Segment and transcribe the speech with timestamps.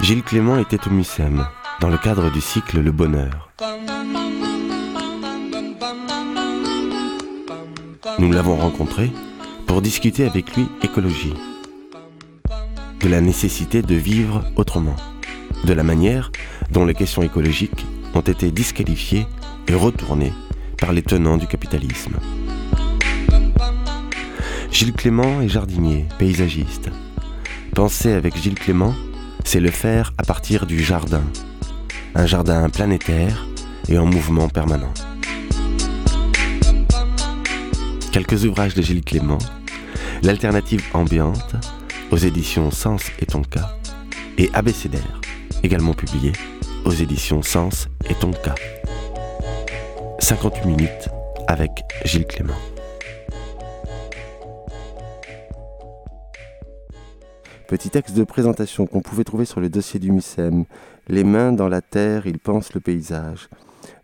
[0.00, 1.46] Gilles Clément était au MUSEM,
[1.80, 3.52] dans le cadre du cycle Le Bonheur.
[8.18, 9.12] Nous l'avons rencontré
[9.66, 11.34] pour discuter avec lui écologie,
[13.00, 14.96] de la nécessité de vivre autrement,
[15.64, 16.32] de la manière
[16.70, 19.26] dont les questions écologiques ont été disqualifiées
[19.68, 20.32] et retournées
[20.78, 22.16] par les tenants du capitalisme.
[24.72, 26.90] Gilles Clément est jardinier, paysagiste.
[27.74, 28.94] Penser avec Gilles Clément,
[29.44, 31.22] c'est le faire à partir du jardin.
[32.14, 33.46] Un jardin planétaire
[33.88, 34.92] et en mouvement permanent.
[38.12, 39.38] Quelques ouvrages de Gilles Clément,
[40.22, 41.56] L'alternative ambiante
[42.12, 43.76] aux éditions Sens et Tonka
[44.38, 45.20] et Abécédaire,
[45.64, 46.30] également publié
[46.84, 48.54] aux éditions Sens et Tonka.
[50.20, 51.08] 58 minutes
[51.48, 51.72] avec
[52.04, 52.54] Gilles Clément.
[57.72, 60.66] Petit texte de présentation qu'on pouvait trouver sur le dossier du MUSEM.
[61.08, 63.48] Les mains dans la terre, il pense le paysage.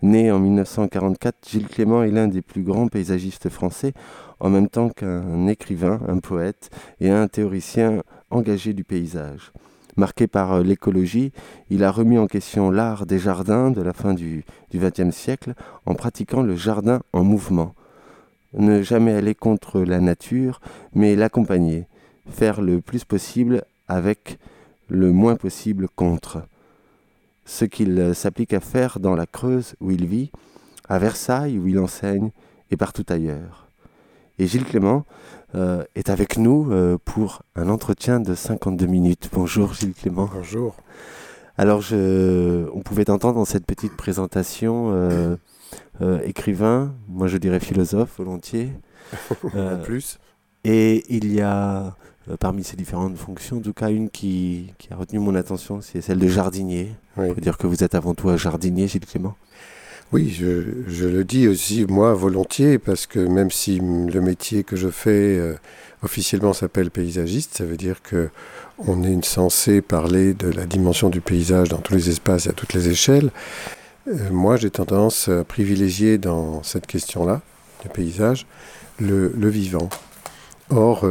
[0.01, 3.93] Né en 1944, Gilles Clément est l'un des plus grands paysagistes français,
[4.41, 9.53] en même temps qu'un écrivain, un poète et un théoricien engagé du paysage.
[9.99, 11.33] Marqué par euh, l'écologie,
[11.69, 15.53] il a remis en question l'art des jardins de la fin du XXe siècle
[15.85, 17.75] en pratiquant le jardin en mouvement.
[18.55, 20.63] Ne jamais aller contre la nature,
[20.95, 21.87] mais l'accompagner
[22.31, 24.39] faire le plus possible avec
[24.89, 26.43] le moins possible contre.
[27.45, 30.31] Ce qu'il s'applique à faire dans la Creuse où il vit,
[30.89, 32.31] à Versailles où il enseigne
[32.71, 33.69] et partout ailleurs.
[34.39, 35.05] Et Gilles Clément
[35.55, 39.31] euh, est avec nous euh, pour un entretien de 52 minutes.
[39.33, 40.31] Bonjour Gilles Clément.
[40.33, 40.77] Bonjour.
[41.57, 45.37] Alors je, on pouvait entendre dans cette petite présentation euh,
[46.23, 48.71] écrivain, moi je dirais philosophe volontiers.
[49.85, 50.19] plus.
[50.65, 51.97] Et il y a
[52.37, 56.19] parmi ces différentes fonctions, en tout cas une qui, a retenu mon attention, c'est celle
[56.19, 56.93] de jardinier.
[57.17, 59.37] On peut dire que vous êtes avant tout un jardinier, Gilles Clément.
[60.11, 64.89] Oui, je, le dis aussi moi volontiers, parce que même si le métier que je
[64.89, 65.55] fais euh,
[66.03, 68.31] officiellement s'appelle paysagiste, ça veut dire que
[68.79, 72.53] on est censé parler de la dimension du paysage dans tous les espaces et à
[72.53, 73.31] toutes les échelles.
[74.07, 77.43] Euh, moi, j'ai tendance à privilégier dans cette question-là,
[77.85, 78.47] le paysage,
[78.99, 79.91] le, vivant.
[80.71, 81.07] Or,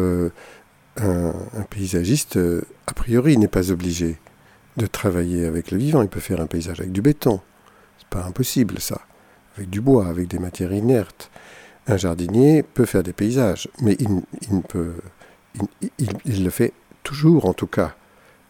[0.97, 4.17] un, paysagiste, euh, a priori, n'est pas obligé
[4.77, 6.01] de travailler avec le vivant.
[6.01, 7.41] Il peut faire un paysage avec du béton.
[7.97, 9.01] C'est pas impossible, ça.
[9.57, 11.31] Avec du bois, avec des matières inertes.
[11.87, 14.23] Un jardinier peut faire des paysages, mais il,
[16.43, 17.95] le fait toujours, en tout cas,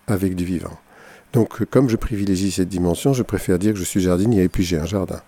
[0.08, 0.78] avec du vivant.
[1.34, 4.64] Donc, comme je privilégie cette dimension, je préfère dire que je suis jardinier et puis
[4.64, 5.22] j'ai un jardin.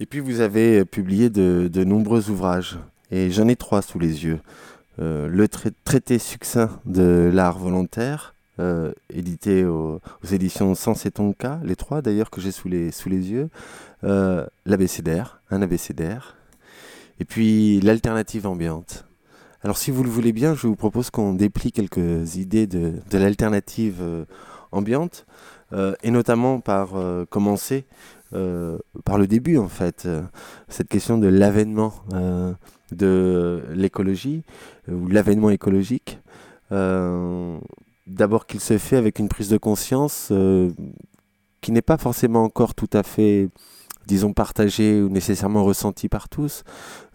[0.00, 2.78] Et puis, vous avez publié de, de nombreux ouvrages,
[3.10, 4.40] et j'en ai trois sous les yeux.
[5.00, 10.00] Euh, le traité succinct de l'art volontaire, euh, édité aux,
[10.30, 13.48] éditions Sens et Tonka, les trois d'ailleurs que j'ai sous les, yeux,
[14.04, 16.36] euh, l'abécédaire, un abécédaire,
[17.18, 19.04] et puis l'alternative ambiante.
[19.62, 23.18] Alors si vous le voulez bien, je vous propose qu'on déplie quelques idées de, de
[23.18, 24.02] l'alternative
[24.72, 25.26] ambiante,
[26.02, 26.90] et notamment par
[27.30, 27.84] commencer
[28.30, 30.06] par le début en fait,
[30.68, 31.94] cette question de l'avènement
[32.94, 34.42] de l'écologie
[34.88, 36.18] euh, ou l'avènement écologique.
[36.72, 37.58] Euh,
[38.06, 40.70] d'abord qu'il se fait avec une prise de conscience euh,
[41.60, 43.48] qui n'est pas forcément encore tout à fait,
[44.06, 46.62] disons, partagée ou nécessairement ressentie par tous,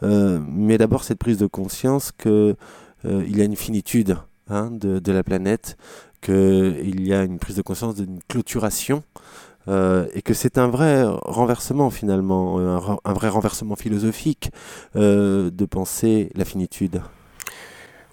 [0.01, 2.55] mais d'abord cette prise de conscience qu'il
[3.05, 5.77] y a une finitude hein, de, la planète,
[6.21, 9.03] qu'il y a une prise de conscience d'une clôturation
[9.69, 14.51] euh, et que c'est un vrai renversement finalement, un, vrai renversement philosophique
[14.95, 17.01] euh, de penser la finitude.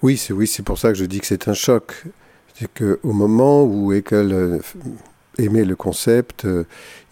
[0.03, 2.05] Oui, c'est oui, pour ça que je dis que c'est un choc.
[2.55, 4.61] C'est qu'au moment où euh,
[5.39, 6.47] aimait le concept,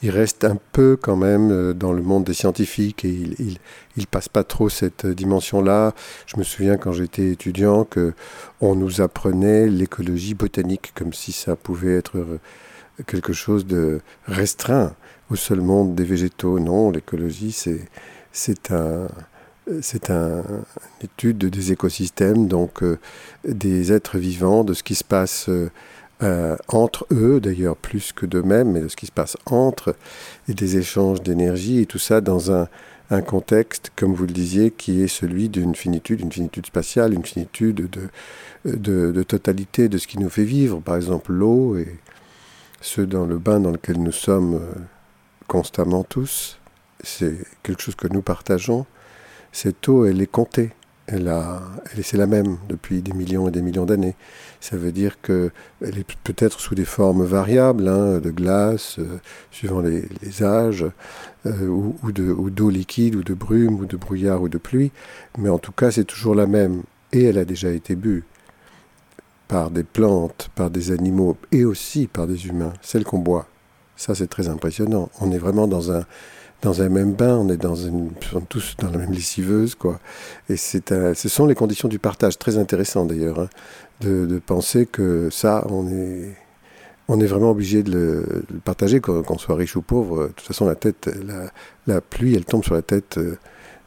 [0.03, 3.59] il reste un peu quand même dans le monde des scientifiques et il, il,
[3.97, 5.95] il passe pas trop cette dimension-là.
[6.27, 8.13] Je me souviens quand j'étais étudiant que
[8.61, 12.25] on nous apprenait l'écologie botanique comme si ça pouvait être
[13.07, 14.95] quelque chose de restreint
[15.31, 16.59] au seul monde des végétaux.
[16.61, 17.89] Non, l'écologie, c'est,
[18.33, 19.09] c'est un,
[19.81, 22.99] c'est un, une étude des écosystèmes, donc euh,
[23.47, 25.49] des êtres vivants, de ce qui se passe
[26.23, 29.97] euh, entre eux, d'ailleurs plus que d'eux-mêmes, mais de ce qui se passe entre,
[30.49, 32.69] et des échanges d'énergie, et tout ça dans un,
[33.11, 37.25] un, contexte, comme vous le disiez, qui est celui d'une finitude, une finitude spatiale, une
[37.25, 38.09] finitude de,
[38.65, 41.89] de, de, totalité de ce qui nous fait vivre, par exemple l'eau et
[42.85, 44.73] ceux dans le bain dans lequel nous sommes euh,
[45.49, 46.59] constamment tous,
[47.03, 48.85] c'est quelque chose que nous partageons.
[49.53, 50.71] Cette eau, elle est comptée.
[51.07, 54.17] Elle a, elle, c'est la même depuis des millions et des millions d'années.
[54.61, 55.51] Ça veut dire qu'elle
[55.81, 59.19] est peut-être sous des formes variables, hein, de glace, euh,
[59.51, 60.87] suivant les, âges,
[61.47, 64.93] euh, ou, ou, de, d'eau liquide, ou de brume, ou de brouillard, ou de pluie.
[65.39, 66.83] Mais en tout cas, c'est toujours la même.
[67.13, 68.25] Et elle a déjà été bue
[69.49, 73.47] par des plantes, par des animaux, et aussi par des humains, celle qu'on boit.
[73.97, 75.11] Ça, c'est très impressionnant.
[75.21, 76.05] On est vraiment dans un,
[76.63, 78.11] dans un même bain, on est dans une,
[78.49, 80.01] tous dans la même lessiveuse, quoi.
[80.49, 83.49] Et c'est ce sont les conditions du partage, très intéressant d'ailleurs, hein,
[84.01, 86.35] de, penser que ça, on est,
[87.09, 90.29] on est vraiment obligé de le, partager, qu'on soit riche ou pauvre.
[90.29, 91.11] De toute façon, la tête,
[91.87, 93.37] la, pluie, elle tombe sur la tête euh,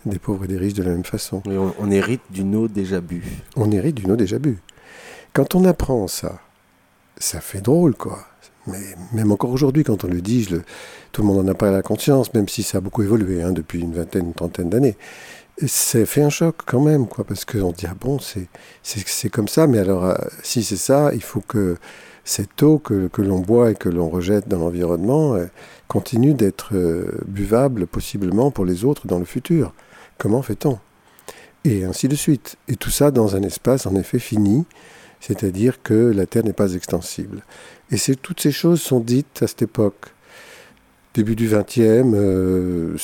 [0.06, 1.42] des pauvres et des riches de la même façon.
[1.48, 3.26] on, on hérite d'une eau déjà bue.
[3.56, 4.60] On hérite d'une eau déjà bue.
[5.38, 6.40] Quand on apprend ça,
[7.20, 8.26] ça fait drôle, quoi.
[8.66, 8.82] Mais
[9.14, 10.48] même encore aujourd'hui, quand on le dit,
[11.12, 13.52] tout le monde en a pas la conscience, même si ça a beaucoup évolué hein,
[13.52, 14.98] depuis une vingtaine, une trentaine d'années.
[15.68, 19.68] Ça fait un choc quand même, quoi, parce qu'on dit, ah bon, c'est comme ça,
[19.68, 21.78] mais alors, euh, si c'est ça, il faut que
[22.24, 25.46] cette eau que, l'on boit et que l'on rejette dans l'environnement euh,
[25.88, 29.76] continue d'être euh, buvable, possiblement, pour les autres dans le futur.
[30.18, 30.80] Comment fait-on?
[31.64, 32.56] Et ainsi de suite.
[32.68, 34.66] Et tout ça dans un espace, en effet, fini,
[35.20, 37.44] c'est-à-dire que la Terre n'est pas extensible.
[37.92, 40.14] Et toutes ces choses sont dites à cette époque,
[41.14, 41.80] début du XXe,
[42.14, 42.96] euh,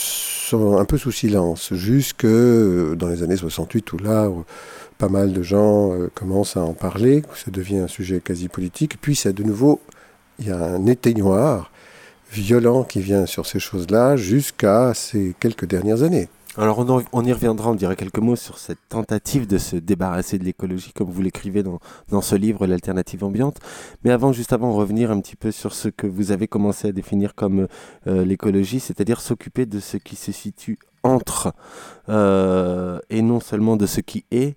[0.51, 4.30] un peu sous silence, jusque euh, dans les années 68 où là,
[4.98, 8.98] pas mal de gens euh, commencent à en parler, ça devient un sujet quasi politique,
[9.01, 9.81] puis ça de nouveau,
[10.39, 11.71] il y a un éteignoir
[12.31, 16.27] violent qui vient sur ces choses-là jusqu'à ces quelques dernières années.
[16.56, 20.44] Alors on, y reviendra, on dira quelques mots sur cette tentative de se débarrasser de
[20.44, 21.80] l'écologie, comme vous l'écrivez dans,
[22.10, 23.58] dans ce livre, L'alternative ambiante.
[24.04, 26.92] Mais avant, juste avant, revenir un petit peu sur ce que vous avez commencé à
[26.92, 27.68] définir comme
[28.06, 31.54] euh, l'écologie, c'est-à-dire s'occuper de ce qui se situe entre
[32.10, 34.56] euh, et non seulement de ce qui est.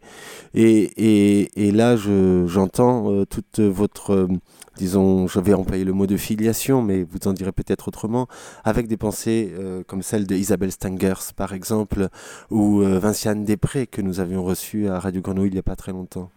[0.53, 4.29] Et, et, là, j'entends euh, toute votre
[4.77, 8.29] disons, je vais employer le mot de filiation, mais vous en direz peut-être autrement,
[8.65, 12.09] avec des pensées euh, comme celle de Isabelle Stengers, par exemple,
[12.51, 15.77] ou euh, Vinciane Després, que nous avions reçu à Radio Grenouille il n'y a pas
[15.77, 16.31] très longtemps.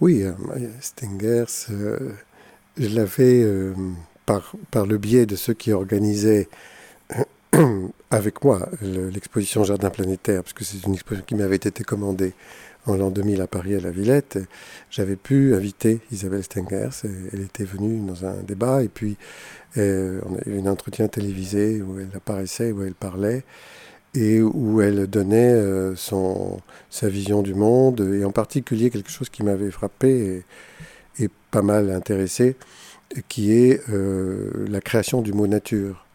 [0.00, 0.32] Oui, euh,
[0.80, 1.68] Stengers,
[2.76, 3.46] je l'avais
[4.26, 6.48] par, par le biais de ceux qui organisaient
[8.10, 12.34] avec moi l'exposition Jardin planétaire, parce que c'est une exposition qui m'avait été commandée
[12.86, 14.38] en l'an 2000 à Paris à la Villette,
[14.90, 16.90] j'avais pu inviter Isabelle Stengers.
[17.32, 19.16] Elle était venue dans un débat et puis
[19.76, 23.44] euh, on a eu un entretien télévisé où elle apparaissait, où elle parlait
[24.14, 29.28] et où elle donnait euh, son, sa vision du monde et en particulier quelque chose
[29.28, 30.44] qui m'avait frappé
[31.18, 32.56] et, pas mal intéressé,
[33.28, 36.06] qui est euh, la création du mot nature.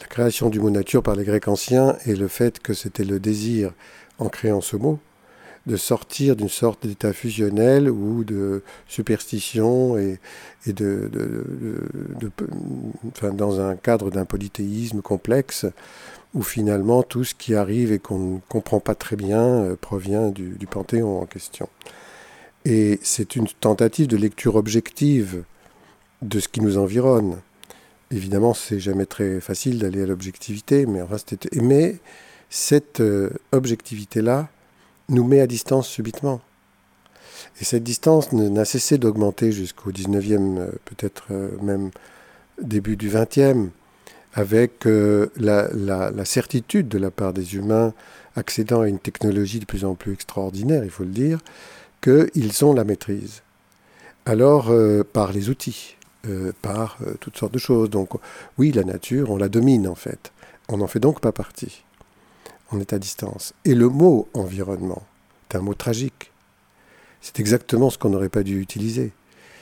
[0.00, 3.20] La création du mot nature par les Grecs anciens et le fait que c'était le
[3.20, 3.72] désir
[4.18, 4.98] en créant ce mot
[5.68, 10.18] de sortir d'une sorte d'état fusionnel ou de superstition et,
[10.66, 11.10] et de,
[13.08, 15.66] enfin, dans un cadre d'un polythéisme complexe
[16.34, 20.28] où finalement tout ce qui arrive et qu'on ne comprend pas très bien euh, provient
[20.28, 21.68] du, du, panthéon en question.
[22.64, 25.44] Et c'est une tentative de lecture objective
[26.22, 27.38] de ce qui nous environne.
[28.10, 31.16] Évidemment, c'est jamais très facile d'aller à l'objectivité, mais, enfin,
[31.54, 31.96] mais
[32.50, 34.48] cette euh, objectivité-là,
[35.08, 36.40] nous met à distance subitement.
[37.60, 41.90] Et cette distance n'a cessé d'augmenter jusqu'au 19e, euh, peut-être euh, même
[42.60, 43.68] début du 20e,
[44.34, 47.94] avec euh, la, la, certitude de la part des humains
[48.36, 51.40] accédant à une technologie de plus en plus extraordinaire, il faut le dire,
[52.00, 53.42] qu'ils ont la maîtrise.
[54.26, 54.70] Alors,
[55.12, 55.96] par les outils,
[56.60, 57.88] par toutes sortes de choses.
[57.88, 58.10] Donc,
[58.58, 60.30] oui, la nature, on la domine en fait.
[60.68, 61.82] On n'en fait donc pas partie
[62.72, 63.54] on est à distance.
[63.64, 65.02] Et le mot environnement
[65.50, 66.32] est un mot tragique.
[67.20, 69.12] C'est exactement ce qu'on n'aurait pas dû utiliser.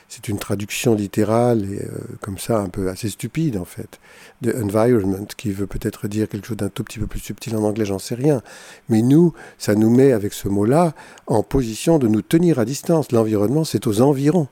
[0.08, 3.98] C'est une traduction littérale et euh, comme ça un peu assez stupide en fait
[4.40, 7.64] de environment qui veut peut-être dire quelque chose d'un tout petit peu plus subtil en
[7.64, 8.40] anglais, j'en sais rien.
[8.88, 10.94] Mais nous, ça nous met avec ce mot-là
[11.26, 13.10] en position de nous tenir à distance.
[13.10, 14.46] L'environnement, c'est aux environs.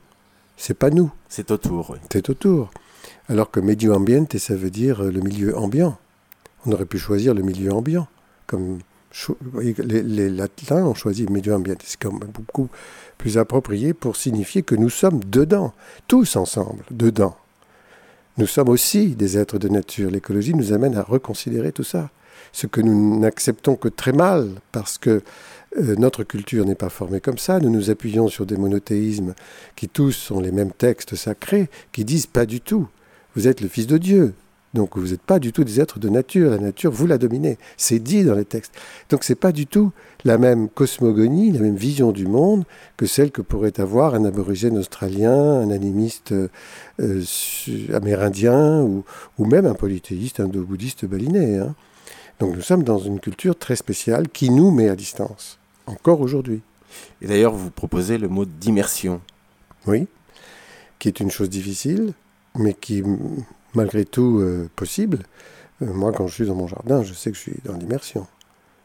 [0.57, 1.11] C'est pas nous.
[1.29, 1.91] C'est autour.
[1.91, 1.99] Oui.
[2.11, 2.71] C'est autour.
[3.29, 5.97] Alors que medio ambiente, ça veut dire le milieu ambiant.
[6.65, 8.07] On aurait pu choisir le milieu ambiant
[8.47, 8.79] comme
[9.59, 12.69] les, les, latins ont choisi medio ambiente, c'est comme beaucoup
[13.17, 15.73] plus approprié pour signifier que nous sommes dedans,
[16.07, 17.35] tous ensemble, dedans.
[18.37, 20.11] Nous sommes aussi des êtres de nature.
[20.11, 22.09] L'écologie nous amène à reconsidérer tout ça.
[22.51, 25.21] Ce que nous n'acceptons que très mal, parce que
[25.77, 27.59] euh, notre culture n'est pas formée comme ça.
[27.59, 29.33] Nous nous appuyons sur des monothéismes
[29.77, 32.87] qui tous sont les mêmes textes sacrés, qui disent pas du tout.
[33.35, 34.33] Vous êtes le Fils de Dieu,
[34.75, 36.51] Donc vous n'êtes pas du tout des êtres de nature.
[36.51, 37.57] La nature, vous la dominez.
[37.77, 38.73] C'est dit dans les textes.
[39.09, 39.93] Donc c'est pas du tout
[40.25, 42.65] la même cosmogonie, la même vision du monde
[42.97, 46.33] que celle que pourrait avoir un aborigène australien, un animiste
[46.99, 47.23] euh,
[47.93, 49.05] amérindien ou,
[49.37, 51.57] ou, même un polythéiste indo-bouddhiste balinais.
[51.57, 51.73] Hein.
[52.41, 56.61] Donc nous sommes dans une culture très spéciale qui nous met à distance, encore aujourd'hui.
[57.21, 59.21] Et d'ailleurs, vous proposez le mot d'immersion.
[59.87, 60.07] Oui,
[60.99, 62.13] qui est une chose difficile,
[62.55, 63.03] mais qui
[63.75, 65.19] malgré tout euh, possible.
[65.81, 68.27] Euh, moi, quand je suis dans mon jardin, je sais que je suis dans l'immersion.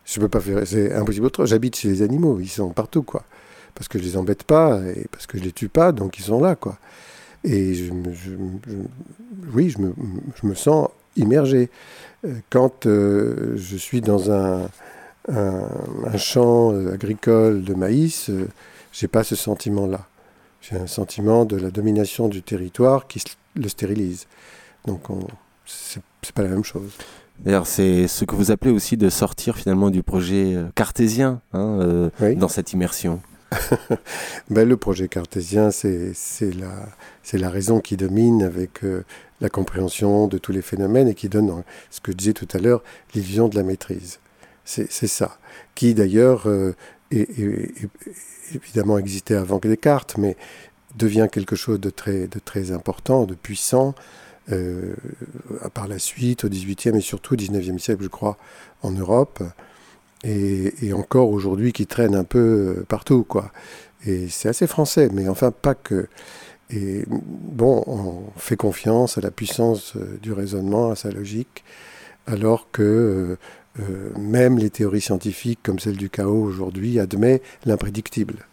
[0.05, 1.47] Je peux pas faire, c'est impossible autre.
[1.47, 3.25] J'habite chez les animaux, ils sont partout, quoi.
[3.75, 6.25] Parce que je les embête pas et parce que je les tue pas, donc ils
[6.25, 6.79] sont là, quoi.
[7.45, 7.73] Et
[9.55, 9.95] oui, je me,
[10.35, 11.71] je me, sens immergé.
[12.27, 14.69] Euh, quand je suis dans un,
[15.29, 18.31] un, champ agricole de maïs,
[18.93, 20.07] j'ai pas ce sentiment-là.
[20.61, 23.23] J'ai un sentiment de la domination du territoire qui
[23.55, 24.27] le stérilise.
[24.87, 25.03] Donc,
[25.65, 26.91] c'est pas la même chose.
[27.45, 31.79] D'ailleurs, c'est ce que vous appelez aussi de sortir finalement du projet euh, cartésien hein,
[31.81, 33.21] euh, dans cette immersion.
[34.51, 36.15] ben, le projet cartésien, c'est
[36.59, 36.87] la,
[37.33, 39.05] la raison qui domine avec euh,
[39.41, 42.59] la compréhension de tous les phénomènes et qui donne, ce que je disais tout à
[42.59, 42.83] l'heure,
[43.15, 44.21] l'illusion de la maîtrise.
[44.65, 45.39] C'est ça.
[45.75, 46.47] Qui d'ailleurs,
[47.11, 50.37] évidemment existait avant que Descartes, mais
[50.97, 53.97] devient quelque chose de très, de très important, de puissant,
[54.53, 54.95] euh,
[55.75, 58.37] par la suite, au XVIIIe et surtout au XIXe siècle, je crois,
[58.83, 59.43] en Europe,
[60.25, 62.39] et, encore aujourd'hui qui traîne un peu
[62.79, 63.53] euh, partout, quoi.
[64.07, 66.09] Et c'est assez français, mais enfin pas que.
[66.71, 71.65] Et bon, on fait confiance à la puissance euh, du raisonnement, à sa logique,
[72.27, 73.37] alors que
[74.19, 78.47] même les théories scientifiques comme celle du chaos aujourd'hui admettent l'imprédictible.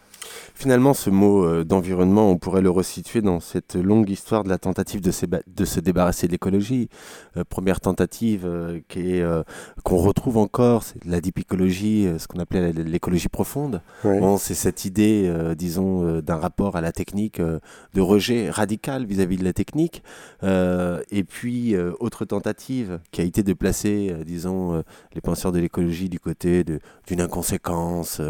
[0.59, 4.57] Finalement, ce mot euh, d'environnement, on pourrait le resituer dans cette longue histoire de la
[4.57, 5.11] tentative de,
[5.45, 6.89] de se débarrasser de l'écologie.
[7.37, 9.43] Euh, première tentative euh,
[9.83, 13.81] qu'on retrouve encore, c'est la dipicologie, ce qu'on appelait l'écologie profonde.
[14.03, 19.43] Bon, c'est cette idée, disons, d'un rapport à la technique, de rejet radical vis-à-vis de
[19.43, 20.01] la technique.
[20.43, 24.83] et puis, autre tentative qui a été de placer, disons,
[25.13, 26.63] les penseurs de l'écologie du côté
[27.07, 28.21] d'une inconséquence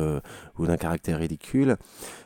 [0.59, 1.77] ou d'un caractère ridicule.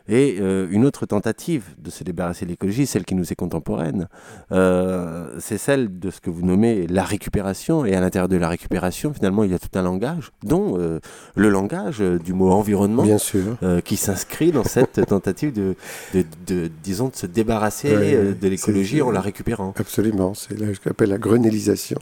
[0.07, 4.07] Et euh, une autre tentative de se débarrasser de l'écologie, celle qui nous est contemporaine,
[4.51, 7.85] euh, c'est celle de ce que vous nommez la récupération.
[7.85, 10.99] Et à l'intérieur de la récupération, finalement, il y a tout un langage, dont euh,
[11.35, 13.57] le langage du mot environnement, Bien sûr.
[13.83, 15.75] qui s'inscrit dans cette tentative de,
[16.47, 19.73] de, disons, de se débarrasser de l'écologie en la récupérant.
[19.77, 21.99] Absolument, c'est ce qu'on appelle la grenélisation.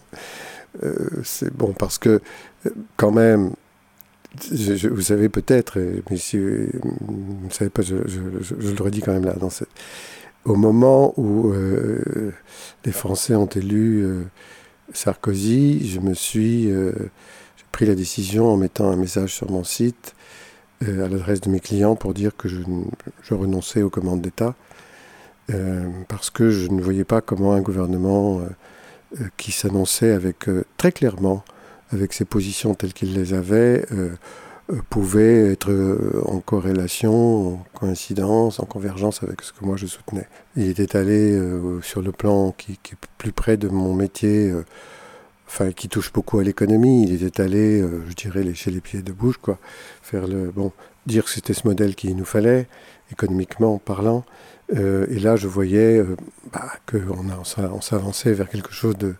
[1.23, 2.21] c'est bon parce que
[2.97, 3.51] quand même,
[4.51, 9.35] vous savez peut-être, mais si vous ne savez pas, je, le redis quand même là.
[10.45, 12.31] Au moment où euh,
[12.85, 14.23] les Français ont élu euh,
[14.93, 16.93] Sarkozy, je me suis euh,
[17.71, 20.15] pris la décision en mettant un message sur mon site
[20.81, 24.55] à l'adresse de mes clients pour dire que je renonçais aux commandes d'État
[26.07, 28.41] parce que je ne voyais pas comment un gouvernement
[29.35, 30.45] qui s'annonçait avec
[30.77, 31.43] très clairement
[31.91, 34.09] avec ses positions telles qu'il les avait, euh,
[34.71, 39.87] euh, pouvait être euh, en corrélation, en coïncidence, en convergence avec ce que moi je
[39.87, 40.27] soutenais.
[40.55, 41.39] Il était allé
[41.81, 44.53] sur le plan qui, est plus près de mon métier,
[45.47, 47.03] enfin qui touche beaucoup à l'économie.
[47.03, 49.57] Il était allé, je dirais, lécher les pieds de bouche, quoi,
[50.01, 50.71] faire le bon,
[51.05, 52.67] dire que c'était ce modèle qu'il nous fallait,
[53.11, 54.25] économiquement parlant.
[54.71, 56.03] et là, je voyais
[56.51, 57.25] bah, qu'on
[57.71, 59.15] on s'avançait vers quelque chose de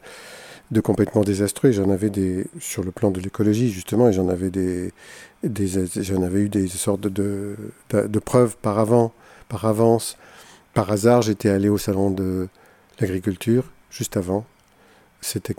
[0.72, 1.72] de complètement désastreux.
[1.72, 4.92] J'en avais des sur le plan de l'écologie justement, et j'en avais des,
[5.44, 7.56] j'en avais eu des sortes de,
[7.92, 9.14] de, preuves par avant,
[9.48, 10.18] par avance.
[10.74, 12.48] Par hasard, j'étais allé au salon de
[13.00, 14.46] l'agriculture juste avant
[15.22, 15.50] cette,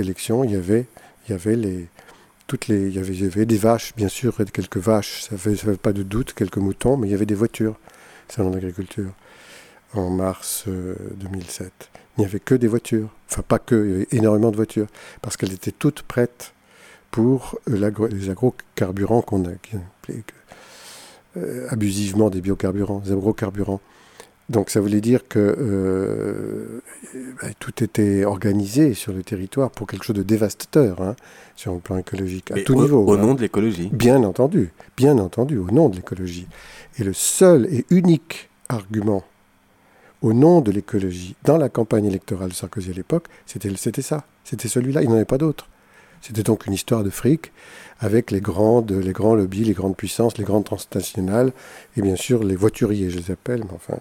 [0.00, 0.44] élection.
[0.44, 0.86] Il y avait,
[1.26, 1.88] il y avait les
[2.46, 5.80] toutes les, il y avait, des vaches, bien sûr, quelques vaches, ça fait, ça fait
[5.80, 7.78] pas de doute, quelques moutons, mais il y avait des voitures,
[8.28, 9.12] salon d'agriculture,
[9.94, 11.93] en mars 2007.
[12.16, 13.08] Il n'y avait que des voitures.
[13.30, 14.86] Enfin, pas que, il y avait énormément de voitures.
[15.22, 16.54] Parce qu'elles étaient toutes prêtes
[17.10, 19.52] pour euh, les agrocarburants qu'on a
[21.36, 23.80] euh, abusivement des biocarburants, des agrocarburants.
[24.50, 26.80] Donc ça voulait dire que euh,
[27.40, 31.16] bah, tout était organisé sur le territoire pour quelque chose de dévastateur hein,
[31.56, 33.04] sur le plan écologique, à tout niveau.
[33.04, 33.22] Au hein.
[33.22, 33.90] nom de l'écologie.
[33.92, 36.46] Bien entendu, bien entendu, au nom de l'écologie.
[36.98, 39.24] Et le seul et unique argument
[40.22, 44.24] au nom de l'écologie dans la campagne électorale de Sarkozy à l'époque, c'était ça.
[44.44, 45.68] C'était celui-là, il n'en avait pas d'autre.
[46.20, 47.52] C'était donc une histoire de fric
[48.00, 51.52] avec les les grands lobbies, les grandes puissances, les grandes transnationales
[51.96, 53.98] et bien sûr les voituriers, je les appelle, mais enfin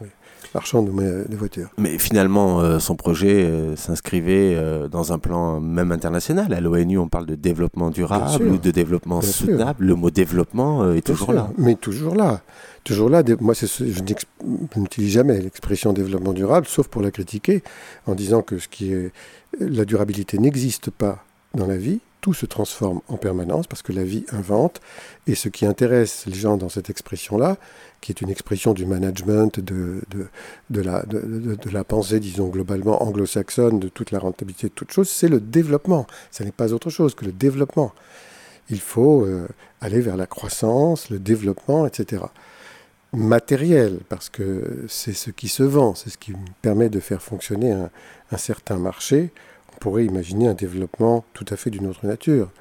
[0.54, 1.70] marchands de, voitures.
[1.78, 6.54] Mais finalement, euh, son projet euh, s'inscrivait euh, dans un plan même international.
[6.54, 9.86] À l'ONU, on parle de développement durable ou de développement soutenable.
[9.86, 11.50] Le mot développement est toujours là.
[11.58, 12.42] Mais toujours là.
[12.84, 13.24] Toujours là.
[13.40, 17.64] Moi, je n'utilise jamais l'expression développement durable, sauf pour la critiquer,
[18.08, 19.12] en disant que ce qui est
[19.60, 21.24] la durabilité n'existe pas
[21.54, 24.80] dans la vie, tout se transforme en permanence parce que la vie invente.
[25.28, 27.58] Et ce qui intéresse les gens dans cette expression-là,
[28.00, 30.02] qui est une expression du management, de,
[30.70, 35.10] de, la, de, la, pensée, disons, globalement anglo-saxonne, de toute la rentabilité de toute chose,
[35.10, 36.08] c'est le développement.
[36.32, 37.92] Ce n'est pas autre chose que le développement.
[38.70, 39.46] Il faut euh,
[39.82, 42.24] aller vers la croissance, le développement, etc.
[43.12, 47.74] Matériel, parce que c'est ce qui se vend, c'est ce qui permet de faire fonctionner
[47.74, 47.90] un,
[48.38, 49.32] certain marché
[49.84, 52.54] pourrait imaginer un développement tout à fait d'une autre nature,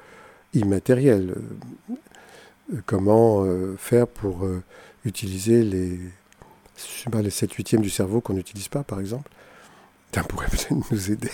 [0.53, 1.33] immatériel.
[2.73, 4.61] Euh, comment euh, faire pour euh,
[5.05, 6.01] utiliser les,
[7.09, 9.31] pas, les 7 huitièmes du cerveau qu'on n'utilise pas, par exemple?
[10.13, 11.31] Ça pourrait peut-être nous aider.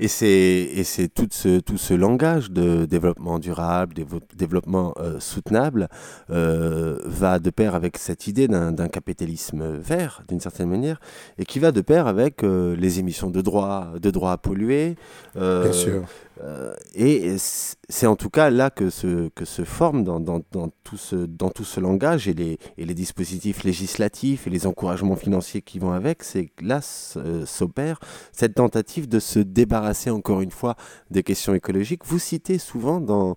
[0.00, 3.94] Et c'est tout ce, tout ce langage de développement durable,
[4.34, 5.88] développement euh, soutenable,
[6.30, 11.00] euh, va de pair avec cette idée d'un capitalisme vert, d'une certaine manière,
[11.38, 14.96] et qui va de pair avec euh, les émissions de droits de droits à polluer.
[15.34, 16.02] Bien sûr.
[16.42, 20.68] Euh, et c'est en tout cas là que se, que se forme dans, dans, dans,
[20.84, 25.16] tout ce, dans tout ce langage et les, et les dispositifs législatifs et les encouragements
[25.16, 26.80] financiers qui vont avec, c'est là
[27.16, 28.00] euh, s'opère
[28.32, 30.76] cette tentative de se débarrasser encore une fois
[31.10, 32.02] des questions écologiques.
[32.04, 33.36] Vous citez souvent dans,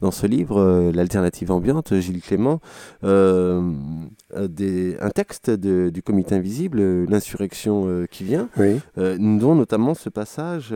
[0.00, 2.60] dans ce livre, euh, L'alternative ambiante, Gilles Clément,
[3.02, 8.80] des, un texte de, du comité invisible, L'insurrection qui vient, oui.
[8.96, 10.74] dont notamment ce passage,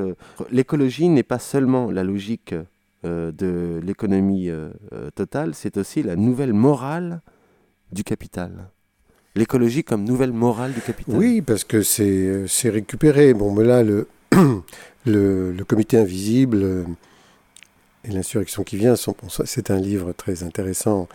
[0.51, 2.55] l'écologie n'est pas seule la logique
[3.05, 7.21] euh, de l'économie euh, euh, totale, c'est aussi la nouvelle morale
[7.91, 8.71] du capital.
[9.35, 11.17] L'écologie comme nouvelle morale du capital.
[11.17, 13.35] Oui, parce que c'est récupéré.
[13.35, 14.07] Bon, mais là, le,
[15.07, 16.87] le, comité invisible
[18.05, 18.95] et l'insurrection qui vient,
[19.45, 21.09] c'est un livre très intéressant,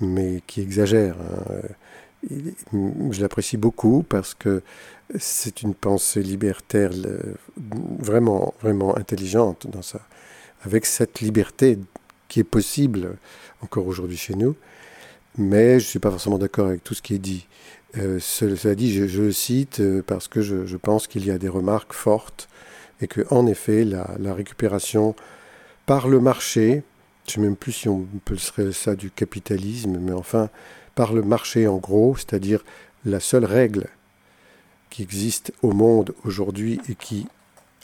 [0.00, 1.16] mais qui exagère.
[1.18, 2.30] Hein.
[3.10, 4.62] Je l'apprécie beaucoup parce que
[5.18, 6.90] c'est une pensée libertaire
[7.98, 10.00] vraiment, vraiment intelligente dans ça,
[10.64, 11.78] avec cette liberté
[12.28, 13.16] qui est possible
[13.60, 14.56] encore aujourd'hui chez nous.
[15.38, 17.46] Mais je ne suis pas forcément d'accord avec tout ce qui est dit.
[17.98, 21.48] Euh, cela dit, je, le cite euh, parce que je, pense qu'il y a des
[21.48, 22.48] remarques fortes
[23.00, 25.14] et que, en effet, la, récupération
[25.84, 26.82] par le marché,
[27.26, 30.48] je ne sais même plus si on peut ça du capitalisme, mais enfin,
[30.94, 32.64] par le marché en gros, c'est-à-dire
[33.04, 33.86] la seule règle
[34.92, 37.26] qui existe au monde aujourd'hui et qui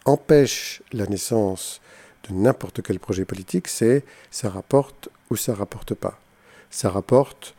[0.05, 1.81] empêche la naissance
[2.29, 6.21] de n'importe quel projet politique, c'est ça rapporte ou ça rapporte pas.
[6.71, 7.55] Ça rapporte,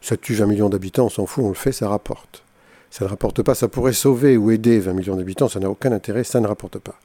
[0.00, 2.44] ça tue 20 millions d'habitants, on s'en fout, on le fait, ça rapporte.
[2.90, 5.90] Ça ne rapporte pas, ça pourrait sauver ou aider 20 millions d'habitants, ça n'a aucun
[5.90, 7.00] intérêt, ça ne rapporte pas.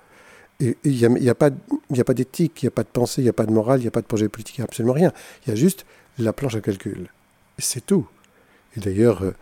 [0.59, 3.29] Et il n'y a, pas, pas d'éthique, il n'y a pas de pensée, il n'y
[3.29, 4.93] a pas de morale, il n'y a pas de projet politique, il n'y a absolument
[4.93, 5.12] rien.
[5.45, 5.86] Il y a juste
[6.19, 7.09] la planche à calcul.
[7.57, 8.07] C'est tout.
[8.77, 9.33] Et d'ailleurs, euh,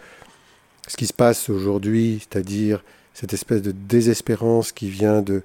[0.88, 5.44] ce qui se passe aujourd'hui, c'est-à-dire cette espèce de désespérance qui vient de...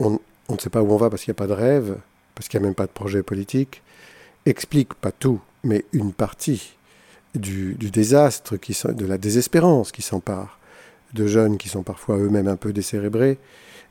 [0.00, 0.18] On,
[0.50, 1.96] ne sait pas où on va parce qu'il n'y a pas de rêve,
[2.34, 3.82] parce qu'il n'y a même pas de projet politique,
[4.44, 6.76] explique pas tout, mais une partie
[7.34, 8.56] du, désastre,
[8.92, 10.58] de la désespérance qui s'empare
[11.14, 13.38] de jeunes qui sont parfois eux-mêmes un peu décérébrés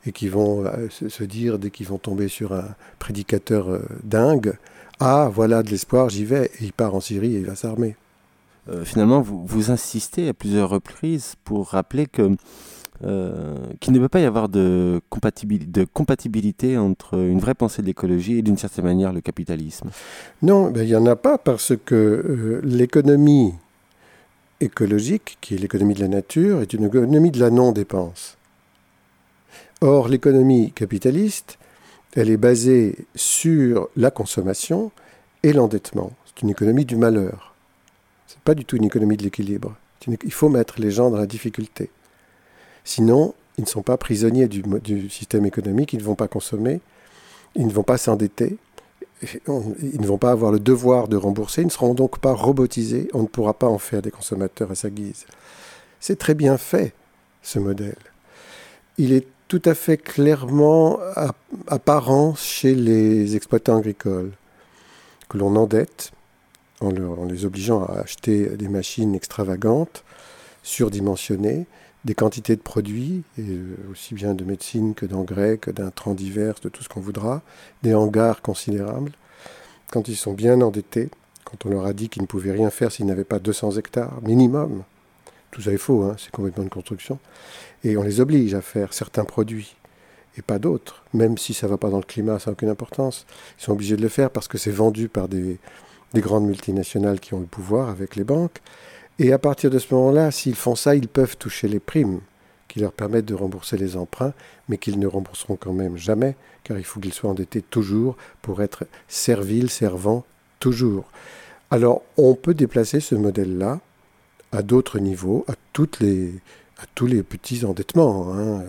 [0.05, 4.53] et qui vont euh, se, dire, dès qu'ils vont tomber sur un prédicateur euh, dingue,
[4.99, 7.95] Ah, voilà de l'espoir, j'y vais, et il part en Syrie et il va s'armer.
[8.69, 12.36] Euh, finalement, vous, vous, insistez à plusieurs reprises pour rappeler que
[13.04, 18.38] euh, qu'il ne peut pas y avoir de, compatibilité, entre une vraie pensée de l'écologie
[18.38, 19.89] et d'une certaine manière le capitalisme.
[20.41, 23.54] Non, ben, il n'y en a pas parce que euh, l'économie
[24.62, 28.38] écologique, qui est l'économie de la nature, est une économie de la non-dépense.
[29.82, 31.60] Or, l'économie capitaliste,
[32.15, 34.91] elle est basée sur la consommation
[35.43, 36.12] et l'endettement.
[36.25, 37.54] C'est une économie du malheur
[38.43, 39.75] pas du tout une économie de l'équilibre.
[40.07, 41.89] Il faut mettre les gens dans la difficulté.
[42.83, 46.81] Sinon, ils ne sont pas prisonniers du, système économique, ils ne vont pas consommer,
[47.55, 48.57] ils ne vont pas s'endetter,
[49.23, 53.09] ils ne vont pas avoir le devoir de rembourser, ils ne seront donc pas robotisés,
[53.13, 55.25] on ne pourra pas en faire des consommateurs à sa guise.
[55.99, 56.93] C'est très bien fait,
[57.41, 57.95] ce modèle.
[58.97, 60.99] Il est tout à fait clairement
[61.67, 64.31] apparent chez les exploitants agricoles,
[65.29, 66.11] que l'on endette,
[66.85, 70.03] en, les obligeant à acheter des machines extravagantes,
[70.63, 71.65] surdimensionnées,
[72.05, 73.59] des quantités de produits, et
[73.91, 77.41] aussi bien de médecine que d'engrais, que d'intrants divers, de tout ce qu'on voudra,
[77.81, 79.11] des hangars considérables.
[79.91, 81.09] Quand ils sont bien endettés,
[81.43, 84.21] quand on leur a dit qu'ils ne pouvaient rien faire s'ils n'avaient pas 200 hectares
[84.21, 84.83] minimum,
[85.51, 87.17] tout ça est faux, hein, c'est complètement une construction,
[87.83, 89.75] et on les oblige à faire certains produits
[90.37, 92.69] et pas d'autres, même si ça ne va pas dans le climat, ça n'a aucune
[92.69, 93.25] importance.
[93.57, 95.59] Ils sont obligés de le faire parce que c'est vendu par des,
[96.15, 98.62] des grandes multinationales qui ont le pouvoir avec les banques.
[99.19, 102.21] Et à partir de ce moment-là, s'ils font ça, ils peuvent toucher les primes
[102.67, 104.34] qui leur permettent de rembourser les emprunts,
[104.67, 108.62] mais qu'ils ne rembourseront quand même jamais, car il faut qu'ils soient endettés toujours pour
[108.63, 110.25] être serviles, servants
[110.60, 111.06] toujours.
[111.69, 113.80] Alors, on peut déplacer ce modèle-là
[114.51, 116.34] à d'autres niveaux, à, toutes les,
[116.78, 118.34] à tous les petits endettements.
[118.34, 118.63] Hein.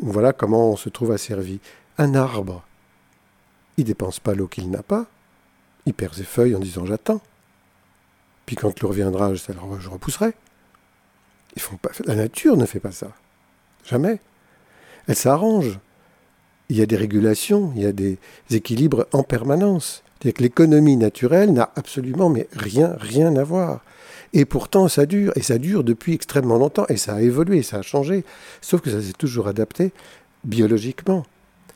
[0.00, 1.60] Voilà comment on se trouve asservi.
[1.98, 2.62] Un arbre,
[3.76, 5.06] il dépense pas l'eau qu'il n'a pas,
[5.86, 7.20] il perd ses feuilles en disant j'attends.
[8.44, 9.42] Puis quand l'eau reviendra, je,
[9.80, 10.34] je repousserai.
[11.56, 13.08] Ils font pas, la nature ne fait pas ça.
[13.84, 14.20] Jamais.
[15.06, 15.78] Elle s'arrange.
[16.68, 18.18] Il y a des régulations, il y a des
[18.50, 20.02] équilibres en permanence.
[20.18, 23.84] C'est-à-dire que l'économie naturelle n'a absolument mais rien, rien à voir.
[24.32, 27.78] Et pourtant, ça dure, et ça dure depuis extrêmement longtemps, et ça a évolué, ça
[27.78, 28.24] a changé,
[28.60, 29.92] sauf que ça s'est toujours adapté
[30.44, 31.24] biologiquement,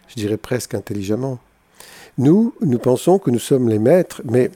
[0.08, 1.38] je dirais presque intelligemment.
[2.20, 4.50] Nous, nous pensons que nous sommes les maîtres, mais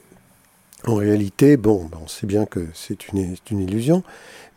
[0.86, 4.02] en réalité, bon, ben, on sait bien que c'est une, illusion,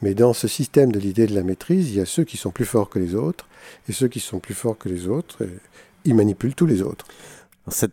[0.02, 2.52] mais dans ce système de l'idée de la maîtrise, il y a ceux qui sont
[2.52, 3.48] plus forts que les autres,
[3.88, 5.48] et ceux qui sont plus forts que les autres,
[6.04, 7.06] ils manipulent tous les autres.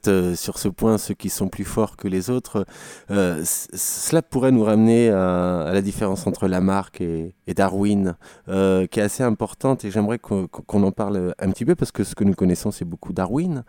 [0.09, 2.67] Euh, sur ce point, ceux qui sont plus forts que les autres,
[3.13, 8.17] euh, cela pourrait nous ramener à, la différence entre Lamarck et, Darwin,
[8.49, 10.49] euh, qui est assez importante et j'aimerais qu'on
[10.83, 13.65] en parle un petit peu parce que ce que nous connaissons, c'est beaucoup Darwin,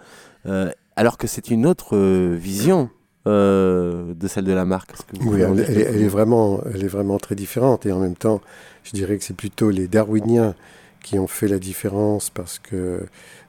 [0.96, 1.98] alors que c'est une autre
[2.36, 2.90] vision.
[3.26, 4.92] de celle de Lamarck.
[5.22, 5.60] oui, elle,
[6.02, 8.40] est vraiment, elle est vraiment très différente et en même temps,
[8.84, 10.54] je dirais que c'est plutôt les darwiniens
[11.02, 13.06] qui ont fait la différence parce que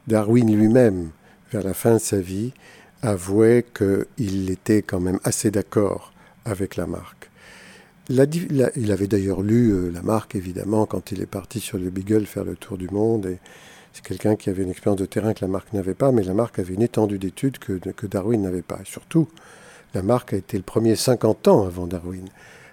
[0.06, 1.10] Darwin lui-même
[1.52, 2.52] vers la fin de sa vie,
[3.02, 6.12] avouait qu'il était quand même assez d'accord
[6.44, 7.30] avec Lamarck.
[8.08, 12.44] il avait d'ailleurs lu euh, Lamarck, évidemment, quand il est parti sur le Beagle faire
[12.44, 13.26] le tour du monde.
[13.26, 13.38] Et
[13.96, 16.74] c'est quelqu'un qui avait une expérience de terrain que Lamarck n'avait pas, mais Lamarck avait
[16.74, 18.78] une étendue d'études que, Darwin n'avait pas.
[18.82, 19.26] Et surtout,
[19.94, 22.28] Lamarck a été le premier 50 ans avant Darwin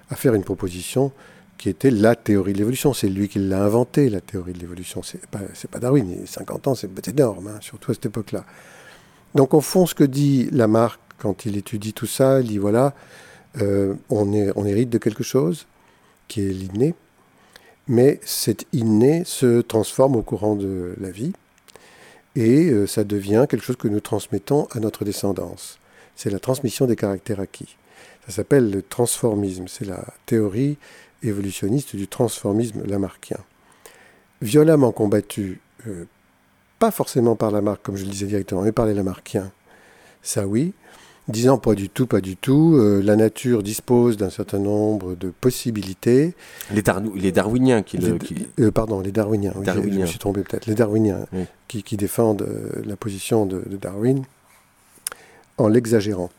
[0.09, 1.13] à faire une proposition
[1.57, 2.93] qui était la théorie de l'évolution.
[2.93, 5.01] C'est lui qui l'a inventé, la théorie de l'évolution.
[5.01, 5.39] C'est pas,
[5.71, 6.25] pas Darwin.
[6.25, 8.43] 50 ans, c'est énorme, hein, surtout à cette époque-là.
[9.33, 12.93] Donc, au fond, ce que dit Lamarck quand il étudie tout ça, il dit voilà,
[13.61, 15.67] euh, on, on hérite de quelque chose
[16.27, 16.95] qui est l'inné,
[17.87, 21.33] mais cet inné se transforme au courant de la vie
[22.35, 25.79] et euh, ça devient quelque chose que nous transmettons à notre descendance.
[26.15, 27.75] C'est la transmission des caractères acquis.
[28.25, 29.67] Ça s'appelle le transformisme.
[29.67, 30.77] C'est la théorie
[31.21, 33.39] évolutionniste du transformisme lamarckien.
[34.41, 36.05] Violemment combattu, euh,
[36.79, 39.51] pas forcément par Lamarck, comme je le disais directement, mais par les Lamarckiens,
[40.21, 40.73] ça oui,
[41.27, 45.29] disant pas du tout, pas du tout, euh, la nature dispose d'un certain nombre de
[45.29, 46.33] possibilités.
[46.71, 46.83] Les,
[47.15, 48.17] les darwiniens qui le...
[48.59, 51.25] Euh, pardon, les darwiniens, je, me suis trompé peut-être, les darwiniens
[51.67, 52.45] qui, défendent
[52.85, 54.23] la position de Darwin
[55.57, 56.29] en l'exagérant.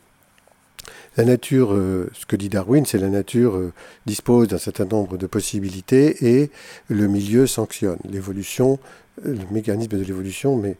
[1.16, 3.72] La nature, euh, ce que dit Darwin, c'est la nature euh,
[4.04, 6.50] dispose d'un certain nombre de possibilités et
[6.88, 7.98] le milieu sanctionne.
[8.10, 8.80] L'évolution,
[9.24, 10.76] euh, le mécanisme de l'évolution, mais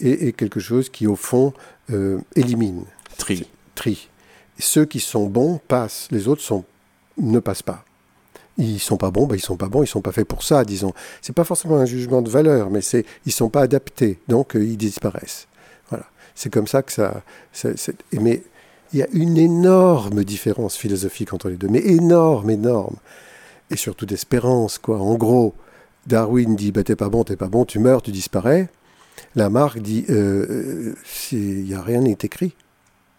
[0.00, 1.52] est, quelque chose qui au fond
[2.34, 2.84] élimine.
[3.18, 3.48] Tri.
[3.74, 4.08] Tri.
[4.58, 6.64] ceux qui sont bons passent, les autres sont,
[7.18, 7.84] ne passent pas.
[8.56, 10.64] Ils sont pas bons, ben ils sont pas bons, ils sont pas faits pour ça,
[10.64, 10.92] disons.
[11.20, 14.76] C'est pas forcément un jugement de valeur, mais c'est ils sont pas adaptés, donc ils
[14.76, 15.48] disparaissent.
[15.88, 16.04] Voilà.
[16.36, 17.22] C'est comme ça que ça.
[18.12, 18.42] mais
[18.92, 22.96] il y a une énorme différence philosophique entre les deux, mais énorme, énorme.
[23.70, 25.00] Et surtout d'espérance, quoi.
[25.00, 25.54] En gros,
[26.06, 28.68] Darwin dit bah, T'es pas bon, t'es pas bon, tu meurs, tu disparais.
[29.34, 30.94] Lamarck dit euh,
[31.32, 32.54] euh, n'y a rien n'est écrit.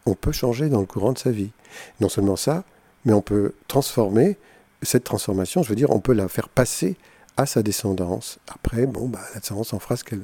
[0.06, 1.52] On peut changer dans le courant de sa vie.
[2.00, 2.64] Non seulement ça,
[3.06, 4.38] mais on peut transformer
[4.82, 6.96] cette transformation, je veux dire, on peut la faire passer
[7.38, 8.40] à sa descendance.
[8.48, 10.22] Après, bon, bah, la descendance en fera ce qu'elle.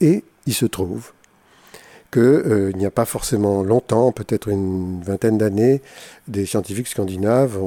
[0.00, 1.12] et il se trouve
[2.12, 5.82] qu'il euh, n'y a pas forcément longtemps, peut-être une vingtaine d'années,
[6.28, 7.58] des scientifiques scandinaves,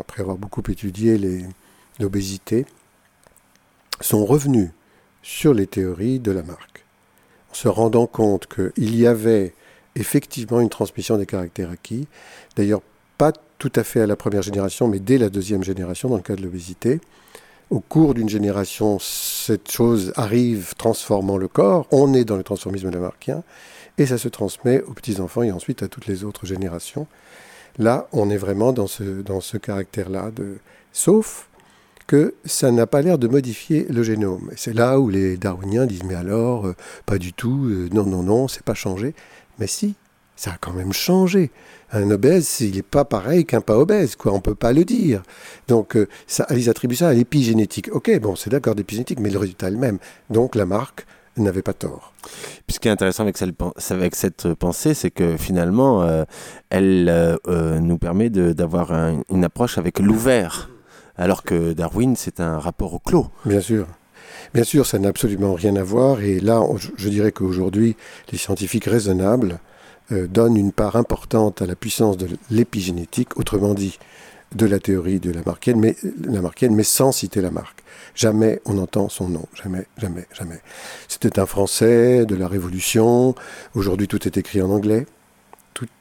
[0.00, 1.46] après avoir beaucoup étudié
[1.98, 2.64] l'obésité,
[4.00, 4.70] sont revenus
[5.24, 6.84] sur les théories de Lamarck,
[7.50, 9.54] en se rendant compte qu'il y avait
[9.96, 12.06] effectivement une transmission des caractères acquis,
[12.56, 12.82] d'ailleurs
[13.16, 16.22] pas tout à fait à la première génération, mais dès la deuxième génération dans le
[16.22, 17.00] cas de l'obésité,
[17.70, 22.90] au cours d'une génération, cette chose arrive transformant le corps, on est dans le transformisme
[22.90, 23.42] lamarckien,
[23.96, 27.06] et ça se transmet aux petits-enfants et ensuite à toutes les autres générations.
[27.78, 30.58] Là, on est vraiment dans ce, caractère-là, de...
[30.92, 31.48] sauf
[32.06, 34.50] que ça n'a pas l'air de modifier le génome.
[34.56, 36.74] C'est là où les darwiniens disent mais alors, euh,
[37.06, 39.14] pas du tout, euh, non, non, non, c'est pas changé.
[39.58, 39.94] Mais si,
[40.36, 41.50] ça a quand même changé.
[41.92, 44.32] Un obèse, il n'est pas pareil qu'un pas obèse, quoi.
[44.32, 45.22] On peut pas le dire.
[45.68, 46.08] Donc, euh,
[46.50, 47.88] ils attribuent ça à l'épigénétique.
[47.92, 49.98] Ok, bon, c'est d'accord d'épigénétique, mais le résultat est le même.
[50.30, 52.12] Donc, la marque n'avait pas tort.
[52.68, 56.24] ce qui est intéressant avec cette, pensée, c'est que finalement, euh,
[56.70, 58.92] elle euh, nous permet d'avoir
[59.30, 60.70] une approche avec l'ouvert,
[61.16, 63.28] alors que Darwin, c'est un rapport au clos.
[63.44, 63.86] Bien sûr.
[64.52, 66.20] Bien sûr, ça n'a absolument rien à voir.
[66.20, 66.62] Et là,
[66.96, 67.96] je dirais qu'aujourd'hui,
[68.32, 69.58] les scientifiques raisonnables
[70.12, 73.98] euh, donne une part importante à la puissance de l'épigénétique, autrement dit
[74.54, 77.82] de la théorie de Lamarckienne, mais, Lamarckienne, mais sans citer Lamarck.
[78.14, 80.60] Jamais on entend son nom, jamais, jamais, jamais.
[81.08, 83.34] C'était un Français de la Révolution,
[83.74, 85.06] aujourd'hui tout est écrit en anglais,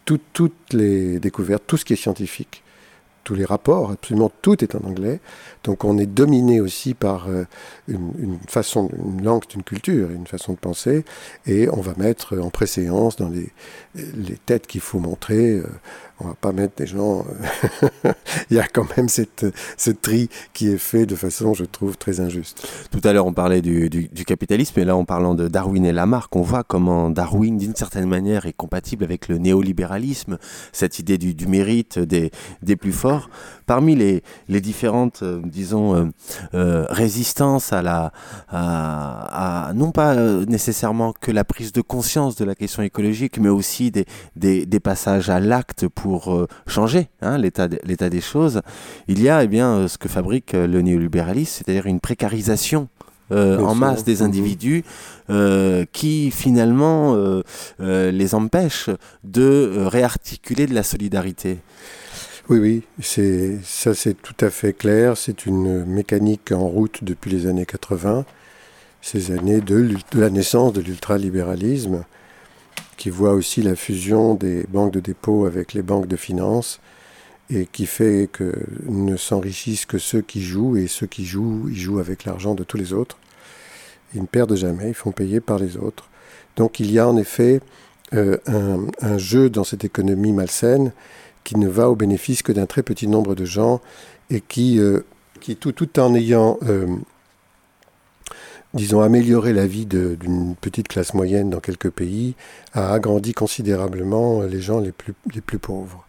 [0.03, 2.62] toutes les découvertes, tout ce qui est scientifique
[3.23, 5.19] tous les rapports, absolument tout est en anglais.
[5.63, 7.45] Donc on est dominé aussi par euh,
[7.87, 11.05] une, façon, une langue, une culture, une façon de penser,
[11.45, 13.49] et on va mettre en préséance dans les,
[13.95, 15.61] les têtes qu'il faut montrer.
[16.19, 17.25] On va pas mettre des gens.
[18.05, 18.11] Euh,
[18.51, 19.45] il y a quand même cette,
[19.77, 22.67] ce tri qui est fait de façon, je trouve, très injuste.
[22.91, 25.91] Tout à l'heure, on parlait du, du, capitalisme, et là, en parlant de Darwin et
[25.91, 30.37] Lamarck, on voit comment Darwin, d'une certaine manière, est compatible avec le néolibéralisme,
[30.71, 33.29] cette idée du, du mérite des, des plus forts.
[33.65, 36.11] Parmi les, les différentes, euh, disons,
[36.53, 38.11] euh, résistances à la,
[38.49, 43.89] à, non pas nécessairement que la prise de conscience de la question écologique, mais aussi
[43.89, 46.12] des, des, des passages à l'acte pour
[46.67, 48.61] changer hein, l'état des choses,
[49.07, 52.89] il y a eh bien ce que fabrique le néolibéralisme, c'est-à-dire une précarisation
[53.31, 54.83] en masse des individus
[55.91, 57.17] qui finalement
[57.79, 58.89] les empêche
[59.23, 61.59] de réarticuler de la solidarité.
[62.49, 65.15] Oui, oui, c'est, ça c'est tout à fait clair.
[65.15, 68.25] C'est une mécanique en route depuis les années 80,
[69.01, 72.03] ces années de, la naissance de l'ultralibéralisme,
[73.03, 76.79] qui voit aussi la fusion des banques de dépôt avec les banques de finances,
[77.49, 78.53] et qui fait que
[78.87, 82.63] ne s'enrichissent que ceux qui jouent, et ceux qui jouent, ils jouent avec l'argent de
[82.63, 83.17] tous les autres.
[84.15, 86.07] Ils ne perdent jamais, ils font payer par les autres.
[86.55, 87.59] Donc il y a en effet
[88.13, 88.37] euh,
[89.01, 90.93] un jeu dans cette économie malsaine
[91.43, 93.81] qui ne va au bénéfice que d'un très petit nombre de gens
[94.29, 95.01] et qui, euh,
[95.41, 96.87] qui tout, tout en ayant, euh,
[98.73, 102.35] disons, amélioré la vie d'une petite classe moyenne dans quelques pays,
[102.73, 106.05] a agrandi considérablement les gens les plus, les plus pauvres.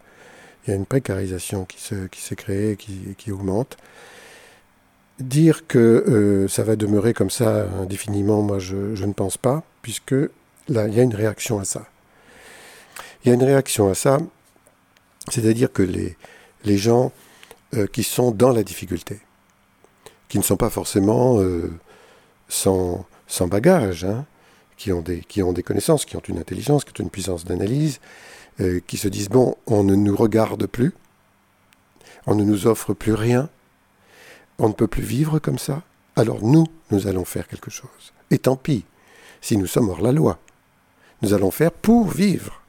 [0.66, 3.77] Il y a une précarisation qui s'est qui créée, qui, qui augmente.
[5.20, 9.62] Dire que euh, ça va demeurer comme ça indéfiniment, moi je, je ne pense pas,
[9.83, 10.14] puisque
[10.68, 11.87] là, il y a une réaction à ça.
[13.24, 14.18] Il y a une réaction à ça
[15.31, 16.16] c'est-à-dire que les,
[16.64, 17.12] les gens
[17.74, 19.20] euh, qui sont dans la difficulté,
[20.29, 21.70] qui ne sont pas forcément euh,
[22.48, 24.26] sans, sans bagage, hein,
[24.76, 28.00] qui, ont des, connaissances, qui ont une intelligence, qui ont une puissance d'analyse,
[28.61, 30.92] euh, qui se disent, bon, on ne nous regarde plus,
[32.26, 33.48] on ne nous offre plus rien,
[34.59, 35.83] on ne peut plus vivre comme ça,
[36.16, 38.12] alors nous, nous allons faire quelque chose.
[38.30, 38.85] Et tant pis,
[39.40, 40.38] si nous sommes hors la loi,
[41.22, 42.61] nous allons faire pour vivre.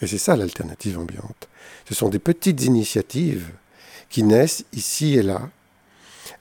[0.00, 1.48] Et c'est ça l'alternative ambiante.
[1.88, 3.50] Ce sont des petites initiatives
[4.08, 5.48] qui naissent ici et là,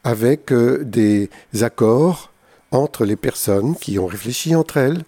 [0.04, 1.30] avec euh, des
[1.62, 2.28] accords
[2.71, 5.03] entre les personnes qui ont réfléchi entre elles,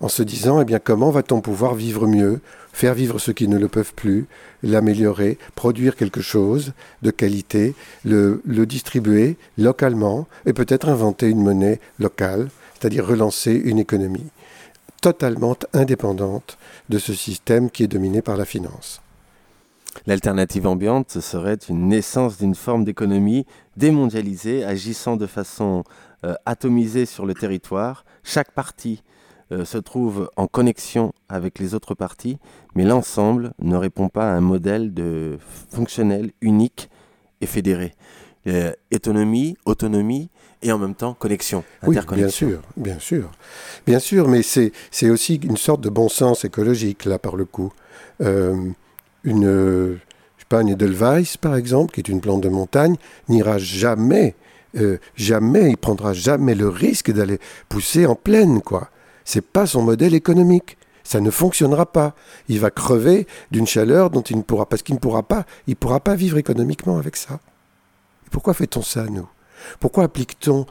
[0.00, 2.40] en se disant, eh bien, comment va-t-on pouvoir vivre mieux,
[2.72, 4.26] faire vivre ceux qui ne le peuvent plus,
[4.62, 7.74] l'améliorer, produire quelque chose de qualité,
[8.04, 14.30] le, le distribuer localement, et peut-être inventer une monnaie locale, c'est-à-dire relancer une économie
[15.00, 19.00] totalement indépendante de ce système qui est dominé par la finance.
[20.06, 25.84] L'alternative ambiante serait une naissance d'une forme d'économie démondialisée, agissant de façon
[26.44, 28.04] atomisée sur le territoire.
[28.22, 29.02] Chaque partie
[29.52, 32.38] euh, se trouve en connexion avec les autres parties,
[32.74, 35.38] mais l'ensemble ne répond pas à un modèle de
[35.70, 36.90] fonctionnel unique
[37.40, 37.94] et fédéré.
[38.48, 40.30] Euh, autonomie, autonomie
[40.62, 42.48] et en même temps connexion, interconnexion.
[42.48, 43.30] Oui, bien sûr, bien sûr.
[43.86, 47.72] Bien sûr, mais c'est aussi une sorte de bon sens écologique, là, par le coup.
[48.20, 48.56] Euh,
[49.22, 52.96] une, je sais pas, une Edelweiss, par exemple, qui est une plante de montagne,
[53.28, 54.34] n'ira jamais,
[54.76, 58.90] euh, jamais, il prendra jamais le risque d'aller pousser en plaine, quoi.
[59.24, 60.78] C'est pas son modèle économique.
[61.02, 62.14] Ça ne fonctionnera pas.
[62.48, 65.76] Il va crever d'une chaleur dont il ne pourra, parce qu'il ne pourra pas, il
[65.76, 67.40] pourra pas vivre économiquement avec ça.
[68.30, 69.28] Pourquoi fait-on ça, nous?
[69.80, 70.66] Pourquoi applique-t-on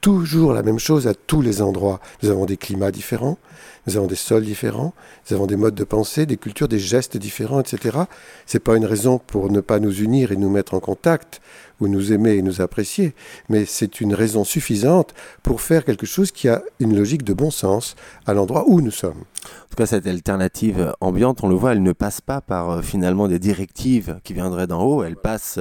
[0.00, 2.00] toujours la même chose à tous les endroits?
[2.22, 3.38] Nous avons des climats différents,
[3.86, 4.94] nous avons des sols différents,
[5.28, 8.00] nous avons des modes de pensée, des cultures, des gestes différents, etc.
[8.46, 11.40] C'est pas une raison pour ne pas nous unir et nous mettre en contact
[11.80, 13.14] ou nous aimer et nous apprécier,
[13.48, 17.50] mais c'est une raison suffisante pour faire quelque chose qui a une logique de bon
[17.50, 19.24] sens à l'endroit où nous sommes.
[19.44, 22.82] En tout cas, cette alternative ambiante, on le voit, elle ne passe pas par euh,
[22.82, 25.58] finalement des directives qui viendraient d'en haut, elle passe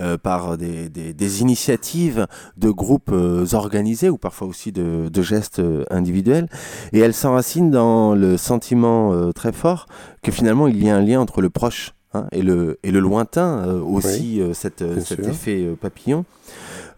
[0.00, 5.62] euh, par des, des, initiatives de groupes euh, organisés ou parfois aussi de, de gestes
[5.90, 6.48] individuels.
[6.92, 9.86] Et elle s'enracine dans le sentiment très fort
[10.22, 13.00] que finalement il y a un lien entre le proche hein, et, le, et le
[13.00, 16.24] lointain, aussi cet effet papillon.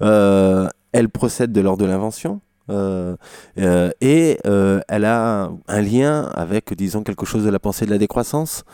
[0.01, 2.41] elle procède de l'ordre de l'invention.
[2.69, 3.17] Euh,
[3.59, 7.91] euh, et euh, elle a un lien avec, disons, quelque chose de la pensée de
[7.91, 8.65] la décroissance.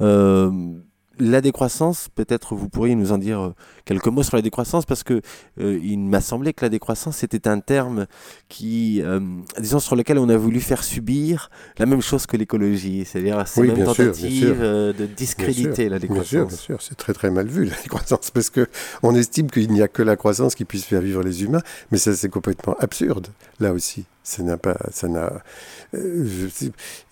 [0.00, 3.52] la décroissance, peut-être vous pourriez nous en dire
[3.84, 5.20] quelques mots sur la décroissance parce que
[5.60, 8.06] euh, il m'a semblé que la décroissance était un terme
[8.48, 9.20] qui, euh,
[9.58, 13.64] disons, sur lequel on a voulu faire subir la même chose que l'écologie, c'est-à-dire cette
[13.64, 16.30] même tentative euh, de discréditer la décroissance.
[16.30, 18.66] Bien sûr, bien sûr, c'est très très mal vu la décroissance parce que
[19.02, 21.98] on estime qu'il n'y a que la croissance qui puisse faire vivre les humains, mais
[21.98, 23.28] ça c'est complètement absurde
[23.60, 24.04] là aussi.
[24.24, 25.42] Ça n'a pas, ça n'a.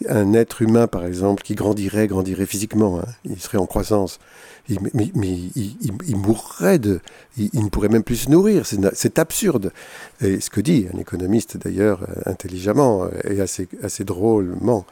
[0.09, 4.21] un être humain, par exemple, qui grandirait, grandirait physiquement, hein, il serait en croissance
[4.95, 5.11] mais,
[5.55, 7.01] il, mourrait de.
[7.37, 8.65] Il, ne pourrait même plus se nourrir.
[8.67, 9.73] C'est absurde.
[10.21, 14.87] Et ce que dit un économiste, d'ailleurs, euh, intelligemment euh, et assez, assez drôlement,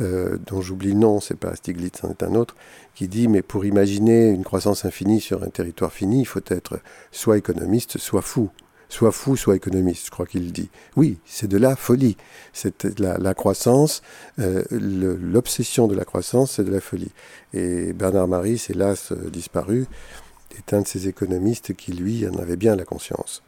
[0.00, 2.54] euh, dont j'oublie le nom, c'est pas Stiglitz, c'est un autre,
[2.94, 6.80] qui dit Mais pour imaginer une croissance infinie sur un territoire fini, il faut être
[7.10, 8.50] soit économiste, soit fou
[8.90, 10.70] soit fou, soit économiste, je crois qu'il dit.
[10.96, 12.16] Oui, c'est de la folie.
[12.54, 14.00] C'est la, la, croissance,
[14.38, 17.10] l'obsession de la croissance, c'est de la folie.
[17.52, 19.84] Et Bernard Marie, hélas disparu,
[20.56, 23.42] est un de ces économistes qui, lui, en avait bien la conscience.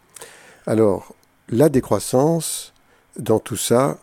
[0.66, 1.14] Alors,
[1.48, 2.72] la décroissance,
[3.18, 3.98] dans tout ça,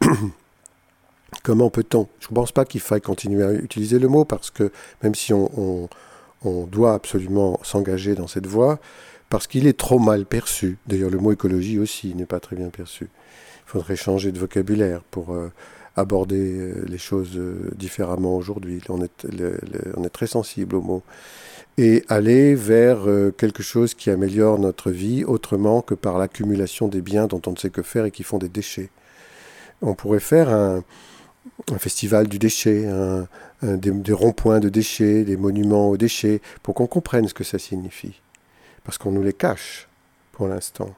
[1.42, 2.08] comment peut-on?
[2.20, 4.70] Je ne pense pas qu'il faille continuer à utiliser le mot, parce que
[5.02, 5.88] même si on,
[6.44, 8.80] doit absolument s'engager dans cette voie,
[9.30, 10.76] parce qu'il est trop mal perçu.
[10.86, 13.04] D'ailleurs, le mot écologie aussi n'est pas très bien perçu.
[13.66, 15.50] Il faudrait changer de vocabulaire pour euh,
[15.96, 18.80] aborder euh, les choses euh, différemment aujourd'hui.
[18.88, 21.02] On, on, est très sensible au mot.
[21.78, 23.06] Et aller vers
[23.38, 27.56] quelque chose qui améliore notre vie autrement que par l'accumulation des biens dont on ne
[27.56, 28.90] sait que faire et qui font des déchets.
[29.80, 30.84] On pourrait faire un,
[31.78, 32.86] festival du déchet,
[33.62, 37.58] des, des ronds-points de déchets, des monuments aux déchets, pour qu'on comprenne ce que ça
[37.58, 38.20] signifie
[38.84, 39.88] parce qu'on nous les cache
[40.32, 40.94] pour l'instant.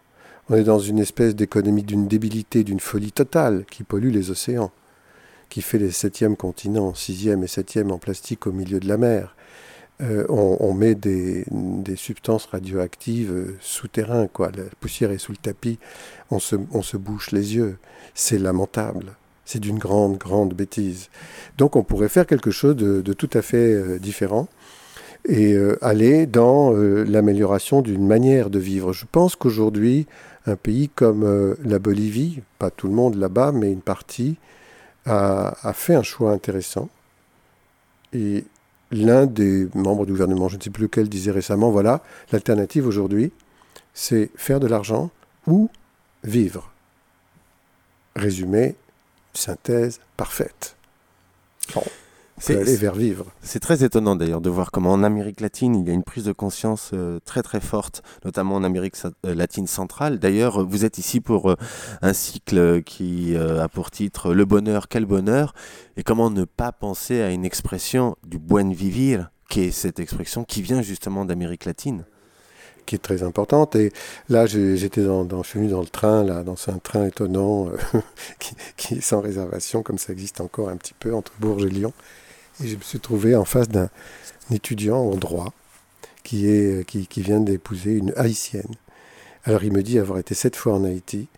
[0.49, 4.73] On est dans une espèce d'économie d'une débilité, d'une folie totale qui pollue les océans,
[5.49, 9.35] qui fait les septièmes continents, sixième et septième en plastique au milieu de la mer.
[10.01, 11.45] Euh, on, met des,
[11.95, 14.51] substances radioactives euh, souterraines, quoi.
[14.51, 15.79] La poussière est sous le tapis,
[16.33, 17.79] on se, on se bouche les yeux.
[18.13, 19.13] C'est lamentable.
[19.45, 21.11] C'est d'une grande, grande bêtise.
[21.59, 24.49] Donc on pourrait faire quelque chose de, tout à fait euh, différent
[25.27, 28.93] et euh, aller dans l'amélioration d'une manière de vivre.
[28.93, 30.07] Je pense qu'aujourd'hui,
[30.47, 34.37] un pays comme la Bolivie, pas tout le monde là-bas, mais une partie,
[35.07, 36.91] a, a, fait un choix intéressant.
[38.13, 38.45] Et
[38.95, 42.03] l'un des membres du gouvernement, je ne sais plus lequel, disait récemment, voilà,
[42.33, 43.33] l'alternative aujourd'hui,
[43.93, 45.11] c'est faire de l'argent
[45.47, 45.69] ou
[46.23, 46.71] vivre.
[48.17, 48.77] Résumé,
[49.33, 50.77] synthèse parfaite.
[52.38, 53.27] C'est aller vers vivre.
[53.42, 56.25] C'est très étonnant d'ailleurs de voir comment en Amérique latine il y a une prise
[56.25, 60.18] de conscience euh, très très forte, notamment en Amérique euh, latine centrale.
[60.18, 61.57] D'ailleurs, vous êtes ici pour euh,
[62.03, 65.55] un cycle qui a pour titre Le bonheur, quel bonheur
[65.97, 70.44] Et comment ne pas penser à une expression du buen vivir, qui est cette expression
[70.44, 72.05] qui vient justement d'Amérique latine
[72.87, 73.77] qui est très importante.
[73.77, 73.92] Et
[74.29, 77.70] là, j'étais dans, je suis venu dans le train, là, dans un train étonnant,
[78.38, 81.70] qui, qui, est sans réservation, comme ça existe encore un petit peu entre Bourges et
[81.70, 81.94] Lyon.
[82.62, 83.88] Et je me suis trouvé en face d'un
[84.51, 85.53] étudiant en droit
[86.23, 88.75] qui, est, qui, qui vient d'épouser une haïtienne.
[89.45, 91.29] Alors il me dit avoir été sept fois en Haïti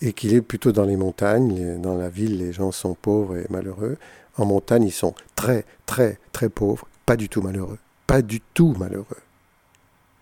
[0.00, 1.80] et qu'il est plutôt dans les montagnes.
[1.80, 3.96] Dans la ville, les gens sont pauvres et malheureux.
[4.36, 7.78] En montagne, ils sont très, très, très pauvres, pas du tout malheureux.
[8.06, 9.06] Pas du tout malheureux.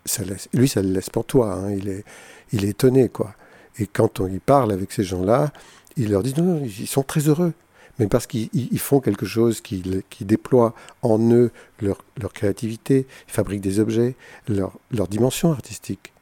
[0.05, 1.55] Ça laisse, lui, ça le laisse pour toi.
[1.55, 1.73] Hein.
[1.73, 2.05] Il, est,
[2.53, 3.35] il est étonné, quoi.
[3.79, 5.53] Et quand on y parle avec ces gens-là,
[5.97, 7.55] il leur dit non, non, ils sont très heureux
[7.99, 11.51] mais parce qu'ils font quelque chose qui, qui, déploie en eux
[11.81, 11.99] leur,
[12.33, 14.17] créativité, ils fabriquent des objets,
[14.49, 14.79] leur,
[15.09, 16.13] dimension artistique.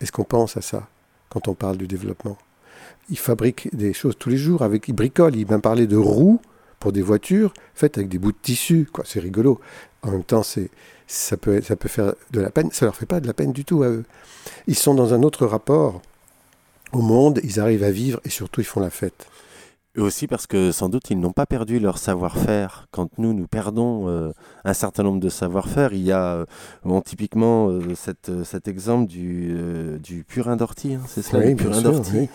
[0.00, 0.88] Est-ce qu'on pense à ça
[1.28, 2.36] quand on parle du développement?
[3.08, 6.40] Ils fabriquent des choses tous les jours, avec, ils bricolent, ils m'ont parlé de roues
[6.80, 9.04] pour des voitures faites avec des bouts de tissu, quoi.
[9.06, 9.60] C'est rigolo.
[10.02, 10.70] En même temps, c'est
[11.06, 12.70] ça peut, ça peut faire de la peine.
[12.72, 14.04] Ça leur fait pas de la peine du tout à eux.
[14.66, 16.02] Ils sont dans un autre rapport
[16.92, 17.40] au monde.
[17.44, 19.26] Ils arrivent à vivre et surtout ils font la fête.
[19.94, 22.86] Et aussi parce que sans doute ils n'ont pas perdu leur savoir-faire.
[22.92, 24.32] Quand nous, nous perdons euh,
[24.64, 26.46] un certain nombre de savoir-faire, il y a euh,
[26.82, 29.54] bon, typiquement euh, cette, cet exemple du,
[30.02, 32.30] du purin d'ortie, hein, c'est ça, oui, le purin d'ortie,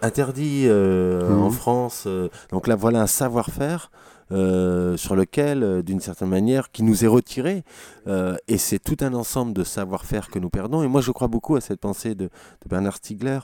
[0.00, 1.50] interdit en mhm.
[1.50, 2.08] France.
[2.50, 3.90] donc là, voilà un savoir-faire.
[4.30, 7.64] sur lequel, d'une certaine manière, qui nous est retiré.
[8.06, 10.82] et c'est tout un ensemble de savoir-faire que nous perdons.
[10.82, 13.40] Et moi, je crois beaucoup à cette pensée de, de Bernard Stiegler,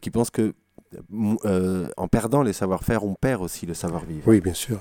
[0.00, 0.54] qui pense que
[1.44, 4.22] euh, en perdant les savoir-faire, on perd aussi le savoir-vivre.
[4.26, 4.80] Oui, bien sûr.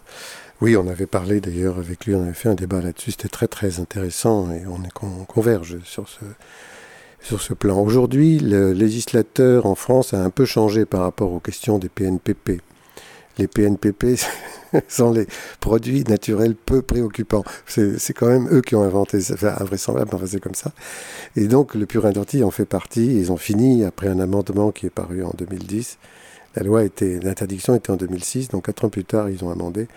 [0.61, 3.47] Oui, on avait parlé d'ailleurs avec lui, on avait fait un débat là-dessus, c'était très
[3.47, 4.79] très intéressant et on,
[5.25, 6.23] converge sur ce,
[7.19, 7.79] sur ce plan.
[7.79, 12.61] Aujourd'hui, le législateur en France a un peu changé par rapport aux questions des PNPP
[13.37, 14.19] les PNPP
[14.87, 15.27] sont les
[15.59, 17.43] produits naturels peu préoccupants.
[17.67, 20.71] C'est quand même eux qui ont inventé, c'est invraisemblable, c'est comme ça.
[21.35, 23.05] Et donc le purin d'ortie en fait partie.
[23.05, 25.97] Ils ont fini après un amendement qui est paru en 2010.
[26.55, 29.87] La loi était, l'interdiction était en 2006, donc quatre ans plus tard ils ont amendé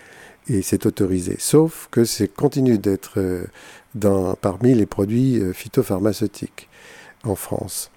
[0.49, 1.35] et c'est autorisé.
[1.39, 6.69] Sauf que c'est continue d'être euh, parmi les produits euh, phytopharmaceutiques
[7.23, 7.91] en France.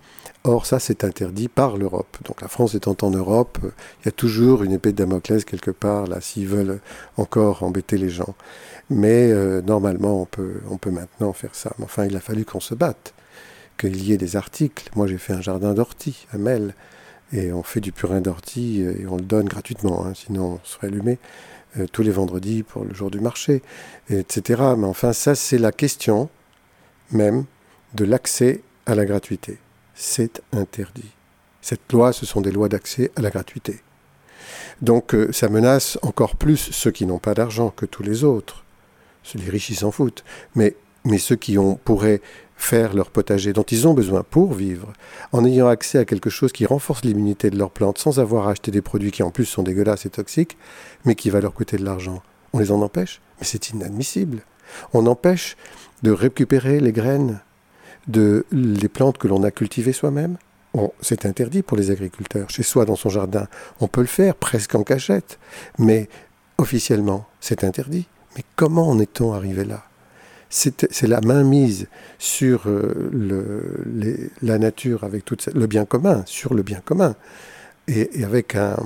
[0.45, 2.17] Or, ça, c'est interdit par l'Europe.
[2.25, 5.71] Donc, la France étant en Europe, il y a toujours une épée de Damoclès quelque
[5.71, 6.81] part, là, s'ils veulent
[7.17, 8.35] encore embêter les gens.
[8.91, 11.73] Mais euh, normalement, on peut, on peut maintenant faire ça.
[11.79, 13.15] Mais enfin, il a fallu qu'on se batte,
[13.79, 14.91] qu'il y ait des articles.
[14.97, 16.75] Moi, j'ai fait un jardin d'ortie à Mel,
[17.33, 20.67] et on fait du purin d'ortie, euh, et on le donne gratuitement, hein, sinon on
[20.67, 21.19] serait allumé
[21.79, 23.63] euh, tous les vendredis pour le jour du marché,
[24.11, 24.61] etc.
[24.77, 26.29] Mais enfin, ça, c'est la question
[27.13, 27.45] même
[27.95, 29.59] de l'accès à la gratuité
[29.95, 31.11] c'est interdit.
[31.61, 33.81] Cette loi, ce sont des lois d'accès à la gratuité.
[34.81, 38.65] Donc euh, ça menace encore plus ceux qui n'ont pas d'argent que tous les autres.
[39.35, 40.25] Les riches, ils s'en foutent.
[40.57, 40.75] Mais,
[41.05, 42.21] mais ceux qui ont, pourraient
[42.57, 44.93] faire leur potager dont ils ont besoin pour vivre,
[45.33, 48.71] en ayant accès à quelque chose qui renforce l'immunité de leurs plantes, sans avoir acheté
[48.71, 50.57] des produits qui en plus sont dégueulasses et toxiques,
[51.05, 52.23] mais qui va leur coûter de l'argent.
[52.53, 53.21] On les en empêche?
[53.39, 54.43] Mais c'est inadmissible.
[54.93, 55.57] On empêche
[56.03, 57.41] de récupérer les graines
[58.09, 60.37] de les plantes que l'on a cultivées soi-même.
[61.01, 62.49] C'est interdit pour les agriculteurs.
[62.49, 63.47] Chez soi, dans son jardin,
[63.81, 65.39] on peut le faire presque en cachette,
[65.79, 66.09] mais
[66.57, 68.07] officiellement, c'est interdit.
[68.37, 69.85] Mais comment en est-on arrivé là?
[70.49, 71.89] C'est la mainmise
[72.19, 77.17] sur euh, la nature, avec tout le bien commun, sur le bien commun,
[77.89, 78.77] et avec un,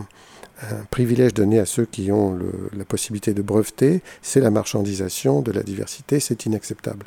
[0.63, 2.39] un privilège donné à ceux qui ont
[2.77, 7.07] la possibilité de breveter, c'est la marchandisation de la diversité, c'est inacceptable.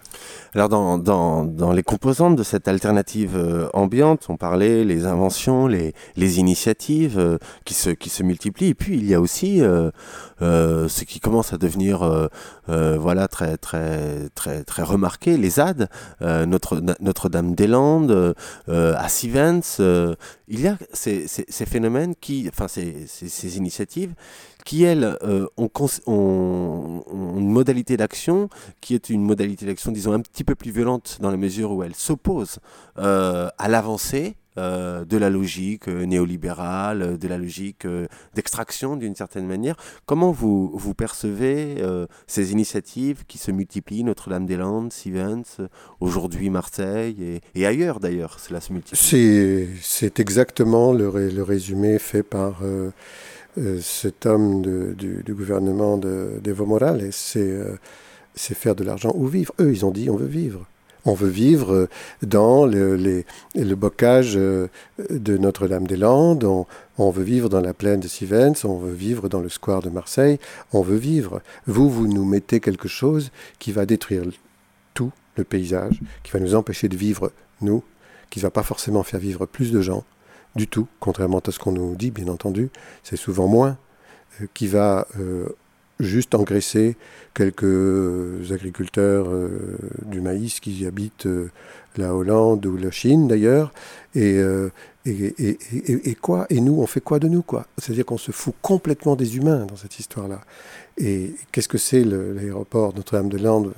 [0.53, 5.67] Alors dans, dans, dans, les composantes de cette alternative euh, ambiante, on parlait les inventions,
[5.67, 9.61] les, les initiatives euh, qui, se, qui se multiplient, et puis il y a aussi
[9.61, 9.89] euh,
[10.39, 12.29] ce qui commence à devenir
[12.67, 15.89] voilà, très, très, très, très remarqué, les ZAD,
[16.21, 18.35] Notre, Notre-Dame-des-Landes,
[18.67, 19.79] à Sivens,
[20.47, 24.13] il y a ces, ces, ces phénomènes qui, enfin ces, ces initiatives
[24.65, 27.03] qui, elles, euh, ont,
[27.37, 28.49] une modalité d'action
[28.81, 31.83] qui est une modalité d'action, disons, un petit peu plus violente dans la mesure où
[31.83, 32.59] elle s'oppose
[32.97, 37.87] euh, à l'avancée euh, de la logique néolibérale, de la logique
[38.35, 39.75] d'extraction d'une certaine manière.
[40.05, 41.81] Comment vous, vous percevez
[42.27, 45.61] ces initiatives qui se multiplient, Notre-Dame-des-Landes, Sivens,
[45.99, 48.99] aujourd'hui Marseille et, ailleurs d'ailleurs, cela se multiplie?
[49.81, 52.61] C'est exactement le, le, résumé fait par
[53.57, 57.75] euh, cet homme du, gouvernement d'Evo Morales, euh,
[58.35, 59.53] c'est faire de l'argent ou vivre.
[59.59, 60.65] Eux, ils ont dit on veut vivre.
[61.09, 61.89] On veut vivre
[62.21, 63.23] dans le,
[63.55, 64.67] bocage euh,
[65.09, 69.49] de Notre-Dame-des-Landes, on, veut vivre dans la plaine de Sivens, on veut vivre dans le
[69.49, 70.37] square de Marseille,
[70.71, 71.41] on veut vivre.
[71.65, 74.21] Vous, vous nous mettez quelque chose qui va détruire
[74.93, 77.31] tout le paysage, qui va nous empêcher de vivre,
[77.61, 77.83] nous,
[78.29, 80.03] qui ne va pas forcément faire vivre plus de gens,
[80.55, 82.69] du tout, contrairement à ce qu'on nous dit, bien entendu.
[83.01, 83.79] C'est souvent moins,
[84.41, 85.49] euh, qui va euh,
[85.99, 86.95] juste engraisser
[87.33, 91.27] quelques agriculteurs euh, du maïs qui habitent
[91.97, 93.73] la Hollande ou la Chine d'ailleurs.
[94.15, 94.39] Et,
[95.05, 96.45] et, et, quoi?
[96.49, 97.65] Et nous, on fait quoi de nous quoi?
[97.77, 100.41] C'est-à-dire qu'on se fout complètement des humains dans cette histoire-là.
[100.97, 103.73] Et qu'est-ce que c'est l'aéroport Notre-Dame-de-Lande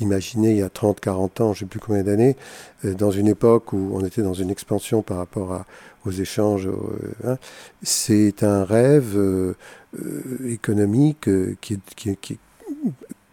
[0.00, 2.36] Imaginez il y a 30, 40 ans, je ne sais plus combien d'années,
[2.84, 5.66] dans une époque où on était dans une expansion par rapport à,
[6.06, 6.68] aux échanges.
[6.68, 7.38] Euh, hein.
[7.82, 9.54] C'est un rêve euh,
[9.98, 11.28] euh, économique
[11.60, 12.38] qui est,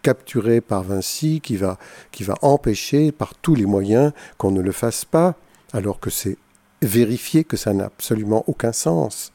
[0.02, 1.78] capturé par Vinci, qui va,
[2.12, 5.34] qui va empêcher par tous les moyens qu'on ne le fasse pas,
[5.72, 6.36] alors que c'est
[6.82, 9.32] vérifié que ça n'a absolument aucun sens,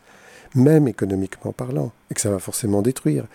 [0.54, 3.26] même économiquement parlant, et que ça va forcément détruire.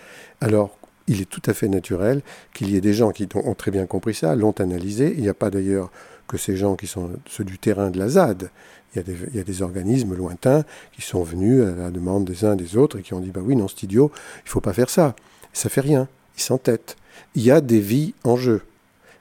[0.41, 0.79] Alors,
[1.09, 3.87] il est tout à fait naturel qu'il y ait des gens qui ont très bien
[3.87, 5.13] compris ça, l'ont analysé.
[5.17, 5.91] Il n'y a pas d'ailleurs
[6.27, 8.51] que ces gens qui sont ceux du terrain de la ZAD.
[8.95, 9.03] Il
[9.35, 12.99] y, a des, organismes lointains qui sont venus à la demande des uns des autres
[12.99, 14.13] et qui ont dit bah oui non c'est idiot,
[14.45, 15.17] il faut pas faire ça.
[15.53, 16.97] Et ça fait rien, ils s'entêtent.
[17.35, 18.63] Il y a des vies en jeu,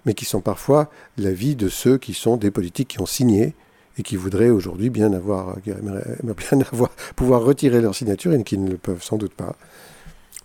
[0.05, 3.55] mais qui sont parfois la vie de ceux qui sont des politiques qui ont signé
[3.97, 5.75] et qui voudraient aujourd'hui bien avoir, bien
[7.15, 9.55] pouvoir retirer leur signature et qui ne le peuvent sans doute pas.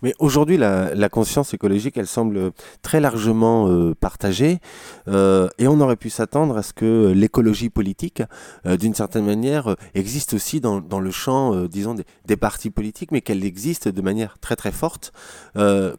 [0.01, 4.59] Mais aujourd'hui, la, conscience écologique, elle semble très largement euh, partagée,
[5.07, 8.21] euh, et on aurait pu s'attendre à ce que l'écologie politique,
[8.65, 13.11] euh, d'une certaine manière, existe aussi dans, dans le champ, disons, des, des, partis politiques,
[13.11, 15.11] mais qu'elle existe de manière très très forte.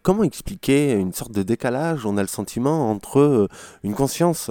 [0.02, 2.06] Comment expliquer une sorte de décalage?
[2.06, 3.48] On a le sentiment entre
[3.82, 4.50] une conscience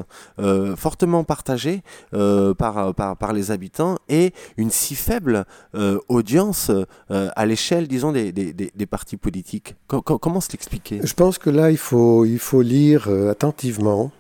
[0.78, 1.82] fortement partagée
[2.12, 5.46] par, par, par, les habitants et une si faible
[6.10, 6.72] audience
[7.10, 9.39] à l'échelle, disons, des, des, des partis politiques
[9.88, 11.02] Comment se l'expliquer?
[11.04, 12.24] Je pense que là, il faut,
[12.62, 14.12] lire euh, attentivement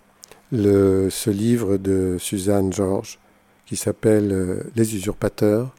[0.52, 3.20] ce livre de Suzanne Georges
[3.66, 5.76] qui s'appelle euh, Les usurpateurs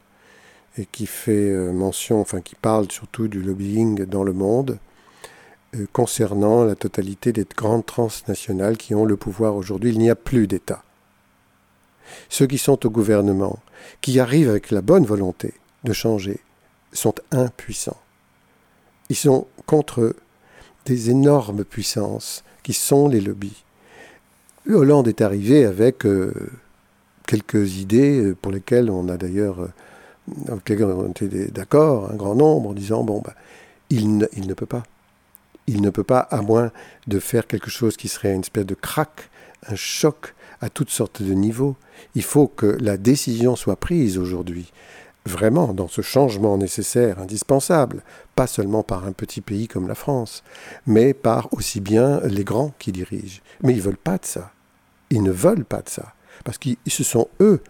[0.77, 4.79] et qui fait euh, mention, enfin qui parle surtout du lobbying dans le monde
[5.93, 9.91] concernant la totalité des grandes transnationales qui ont le pouvoir aujourd'hui.
[9.91, 10.83] Il n'y a plus d'État.
[12.27, 13.59] Ceux qui sont au gouvernement,
[14.01, 15.53] qui arrivent avec la bonne volonté
[15.85, 16.41] de changer,
[16.91, 18.01] sont impuissants.
[19.11, 20.15] Ils sont contre
[20.85, 23.65] des énormes puissances qui sont les lobbies.
[24.69, 26.33] Hollande est arrivé avec euh,
[27.27, 29.67] quelques idées euh, pour lesquelles on a d'ailleurs
[30.47, 33.33] euh, été d'accord, un grand nombre, en disant bon, bah,
[33.89, 34.83] il, ne, il ne peut pas.
[35.67, 36.71] Il ne peut pas, à moins
[37.07, 39.29] de faire quelque chose qui serait une espèce de crack,
[39.67, 41.75] un choc à toutes sortes de niveaux.
[42.15, 44.71] Il faut que la décision soit prise aujourd'hui
[45.25, 48.03] vraiment dans ce changement nécessaire, indispensable,
[48.35, 50.43] pas seulement par un petit pays comme la France,
[50.87, 53.41] mais par aussi bien les grands qui dirigent.
[53.61, 54.51] Mais ils ne veulent pas de ça.
[55.09, 56.13] Ils ne veulent pas de ça.
[56.43, 57.61] Parce que ce sont eux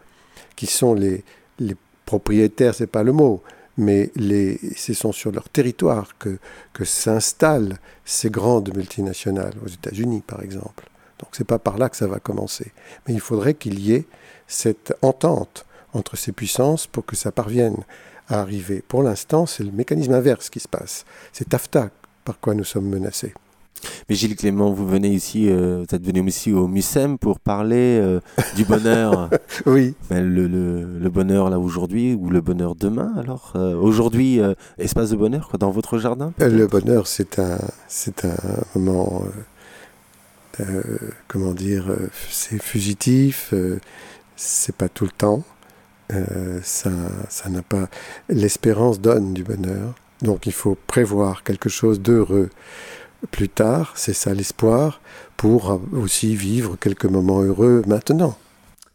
[0.56, 1.24] qui sont les,
[1.60, 1.76] les
[2.06, 3.42] propriétaires, c'est pas le mot,
[3.78, 6.38] mais les, ce sont sur leur territoire que,
[6.74, 10.90] que s'installent ces grandes multinationales, aux États-Unis par exemple.
[11.20, 12.72] Donc c'est pas par là que ça va commencer.
[13.08, 14.06] Mais il faudrait qu'il y ait
[14.48, 17.78] cette entente entre ces puissances pour que ça parvienne
[18.28, 18.84] à arriver.
[18.88, 21.06] Pour l'instant, c'est le mécanisme inverse qui se passe.
[21.34, 21.90] C'est TAFTA
[22.24, 23.34] par quoi nous sommes menacés.
[24.10, 28.00] Mais Gilles Clément, vous venez ici, euh, vous êtes venu ici au MUSEM pour parler
[28.00, 28.20] euh,
[28.56, 29.30] du bonheur.
[29.66, 29.96] oui.
[30.10, 34.40] Ben, le, le, le, bonheur là aujourd'hui ou le bonheur demain alors euh, Aujourd'hui,
[34.78, 38.36] espace de bonheur quoi, dans votre jardin Le bonheur, c'est un, c'est un
[38.76, 39.24] moment,
[41.28, 41.86] comment dire,
[42.30, 43.54] c'est fugitif,
[44.36, 45.44] c'est pas tout le temps.
[46.14, 46.92] Euh, ça,
[47.30, 47.88] ça n'a pas.
[48.30, 49.96] L'espérance donne du bonheur.
[50.22, 52.50] Donc il faut prévoir quelque chose d'heureux
[53.30, 55.00] plus tard, c'est ça l'espoir,
[55.38, 58.36] pour aussi vivre quelques moments heureux maintenant.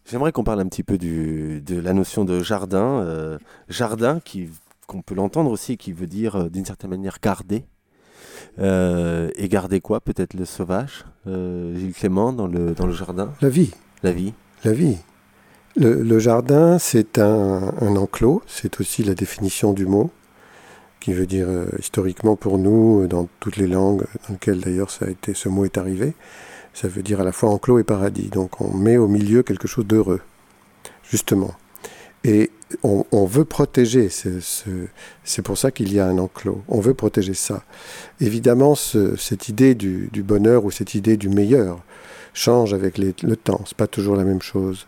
[0.08, 3.00] J'aimerais qu'on parle un petit peu du, de la notion de jardin.
[3.00, 3.38] Euh,
[3.68, 4.48] jardin, qui,
[4.86, 7.64] qu'on peut l'entendre aussi, qui veut dire euh, d'une certaine manière garder.
[8.60, 13.32] Euh, et garder quoi Peut-être le sauvage, Gilles Clément, dans le, dans le jardin?
[13.40, 13.72] La vie.
[14.02, 14.32] La vie.
[14.64, 14.96] La vie.
[15.79, 20.11] Le, jardin, c'est un, enclos, c'est aussi la définition du mot,
[21.01, 24.91] qui veut dire euh, historiquement pour nous, euh, dans toutes les langues dans lesquelles d'ailleurs
[24.91, 26.14] ça a été, ce mot est arrivé,
[26.72, 28.31] ça veut dire à la fois enclos et paradis.
[28.31, 30.22] Donc on met au milieu quelque chose d'heureux,
[31.11, 31.55] justement.
[32.24, 32.51] Et
[32.83, 37.35] on, veut protéger, c'est ce, pour ça qu'il y a un enclos, on veut protéger
[37.35, 37.62] ça.
[38.20, 41.85] Évidemment, ce, cette idée du, bonheur ou cette idée du meilleur
[42.33, 44.87] change avec le temps, c'est pas toujours la même chose.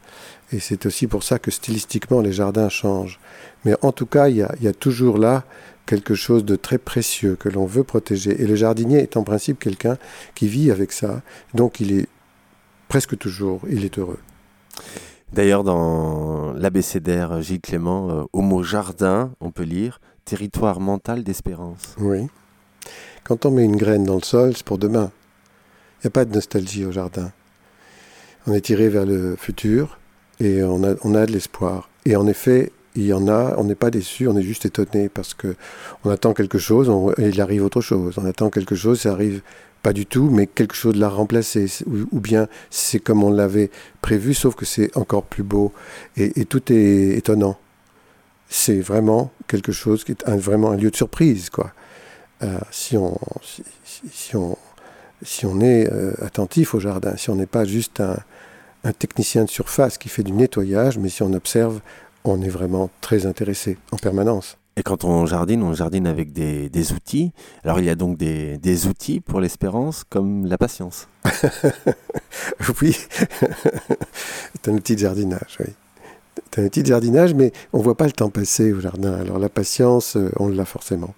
[0.53, 3.21] Et c'est aussi pour ça que stylistiquement les jardins changent.
[3.65, 5.45] Mais en tout cas, il y a, y a toujours là
[5.85, 8.43] quelque chose de très précieux que l'on veut protéger.
[8.43, 9.99] Et le jardinier est en principe quelqu'un
[10.35, 11.23] qui vit avec ça.
[11.55, 12.09] Donc il est
[12.89, 14.19] presque toujours, il est heureux.
[15.33, 21.97] D'ailleurs, dans l'abécédaire Gilles Clément, euh, au mot jardin, on peut lire territoire mental d'espérance.
[21.99, 22.29] Oui.
[23.25, 25.11] Quand on met une graine dans le sol, c'est pour demain.
[25.97, 27.33] Il n'y a pas de nostalgie au jardin.
[28.47, 29.99] On est tiré vers le futur,
[30.41, 31.89] et on a, on a de l'espoir.
[32.05, 35.09] Et en effet, il y en a, on n'est pas déçu, on est juste étonné
[35.09, 35.55] parce que
[36.05, 38.17] on attend quelque chose et il arrive autre chose.
[38.19, 39.43] On attend quelque chose, ça arrive
[39.83, 41.67] pas du tout, mais quelque chose l'a remplacé.
[41.87, 43.71] Ou, bien c'est comme on l'avait
[44.01, 45.73] prévu, sauf que c'est encore plus beau.
[46.17, 47.57] Et, tout est étonnant.
[48.49, 51.73] C'est vraiment quelque chose qui est vraiment un lieu de surprise, quoi.
[52.43, 53.19] Euh, si, on,
[54.13, 54.57] si, on,
[55.23, 58.17] si on est euh, attentif au jardin, si on n'est pas juste un,
[58.85, 61.81] un technicien de surface qui fait du nettoyage, mais si on observe,
[62.25, 64.59] on est vraiment très intéressé en permanence.
[64.77, 67.33] Et quand on jardine, on jardine avec des, des outils.
[67.65, 71.09] Alors il y a donc des, des outils pour l'espérance comme la patience.
[72.81, 72.97] oui,
[74.55, 75.73] c'est un outil de jardinage, oui.
[76.55, 79.15] C'est un outil de jardinage, mais on ne voit pas le temps passer au jardin.
[79.15, 81.13] Alors la patience, euh, on l'a forcément.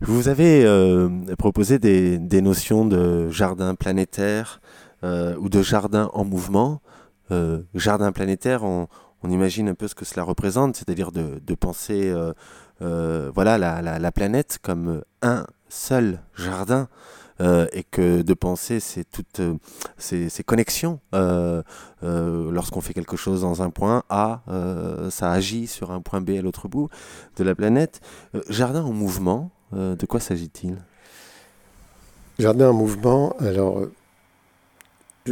[0.00, 4.60] Vous avez euh, proposé des, des, notions de jardin planétaire
[5.04, 6.80] euh, ou de jardin en mouvement.
[7.32, 8.88] Euh, jardin planétaire, on,
[9.28, 12.32] imagine un peu ce que cela représente, c'est-à-dire de, penser euh,
[12.82, 16.88] euh, voilà, la, la, la, planète comme un seul jardin.
[17.72, 19.40] Et que de penser c'est toutes
[19.96, 21.00] ces, connexions.
[22.02, 24.42] Lorsqu'on fait quelque chose dans un point A,
[25.08, 26.90] ça agit sur un point B à l'autre bout
[27.38, 28.02] de la planète.
[28.50, 30.76] jardin en mouvement, de quoi s'agit-il?
[32.38, 33.86] Jardin en mouvement, alors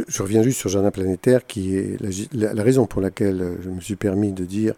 [0.07, 1.97] je reviens juste sur Jardin planétaire, qui est
[2.33, 4.73] la, raison pour laquelle je me suis permis de dire,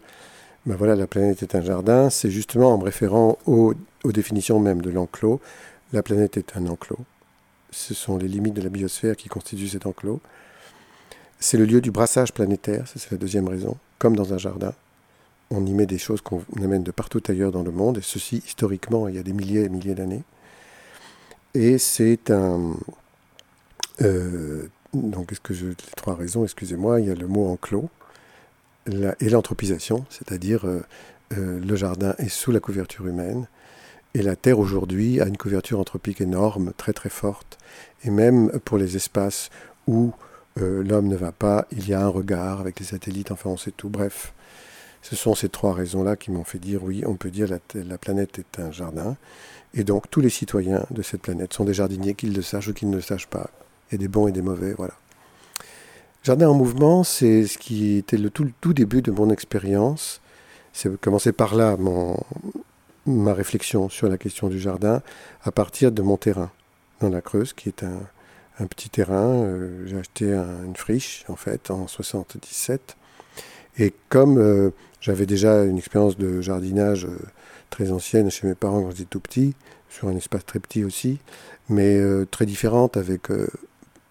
[0.65, 3.73] ben voilà, la planète est un jardin, c'est justement en me référant aux,
[4.05, 5.39] définitions même de l'enclos.
[5.93, 6.99] La planète est un enclos.
[7.71, 10.19] Ce sont les limites de la biosphère qui constituent cet enclos.
[11.39, 13.77] C'est le lieu du brassage planétaire, c'est la deuxième raison.
[13.97, 14.73] Comme dans un jardin,
[15.49, 18.43] on y met des choses qu'on amène de partout ailleurs dans le monde, et ceci
[18.45, 20.23] historiquement il y a des milliers et milliers d'années.
[21.53, 22.75] Et c'est un,
[24.01, 27.89] euh, donc, est-ce que les trois raisons, excusez-moi, il y a le mot enclos
[28.87, 30.81] et l'anthropisation, c'est-à-dire euh,
[31.33, 33.47] euh, le jardin est sous la couverture humaine
[34.13, 37.57] et la Terre aujourd'hui a une couverture anthropique énorme, très très forte,
[38.03, 39.49] et même pour les espaces
[39.87, 40.11] où
[40.59, 43.57] euh, l'homme ne va pas, il y a un regard avec les satellites, enfin on
[43.57, 44.33] sait tout, bref.
[45.01, 47.97] Ce sont ces trois raisons-là qui m'ont fait dire oui, on peut dire la, la
[47.97, 49.15] planète est un jardin,
[49.73, 52.73] et donc tous les citoyens de cette planète sont des jardiniers, qu'ils le sachent ou
[52.73, 53.49] qu'ils ne le sachent pas
[53.91, 54.93] et des bons et des mauvais, voilà.
[56.23, 60.21] Jardin en mouvement, c'est ce qui était le tout, début de mon expérience.
[60.71, 62.15] C'est commencé par là mon,
[63.07, 65.01] ma réflexion sur la question du jardin
[65.43, 66.51] à partir de mon terrain
[66.99, 69.33] dans la Creuse, qui est un, petit terrain.
[69.33, 72.95] Euh, J'ai acheté un, une friche en fait en 77.
[73.79, 74.69] Et comme euh,
[74.99, 77.17] j'avais déjà une expérience de jardinage euh,
[77.71, 79.55] très ancienne chez mes parents quand j'étais tout petit,
[79.89, 81.17] sur un espace très petit aussi,
[81.67, 83.29] mais très différente avec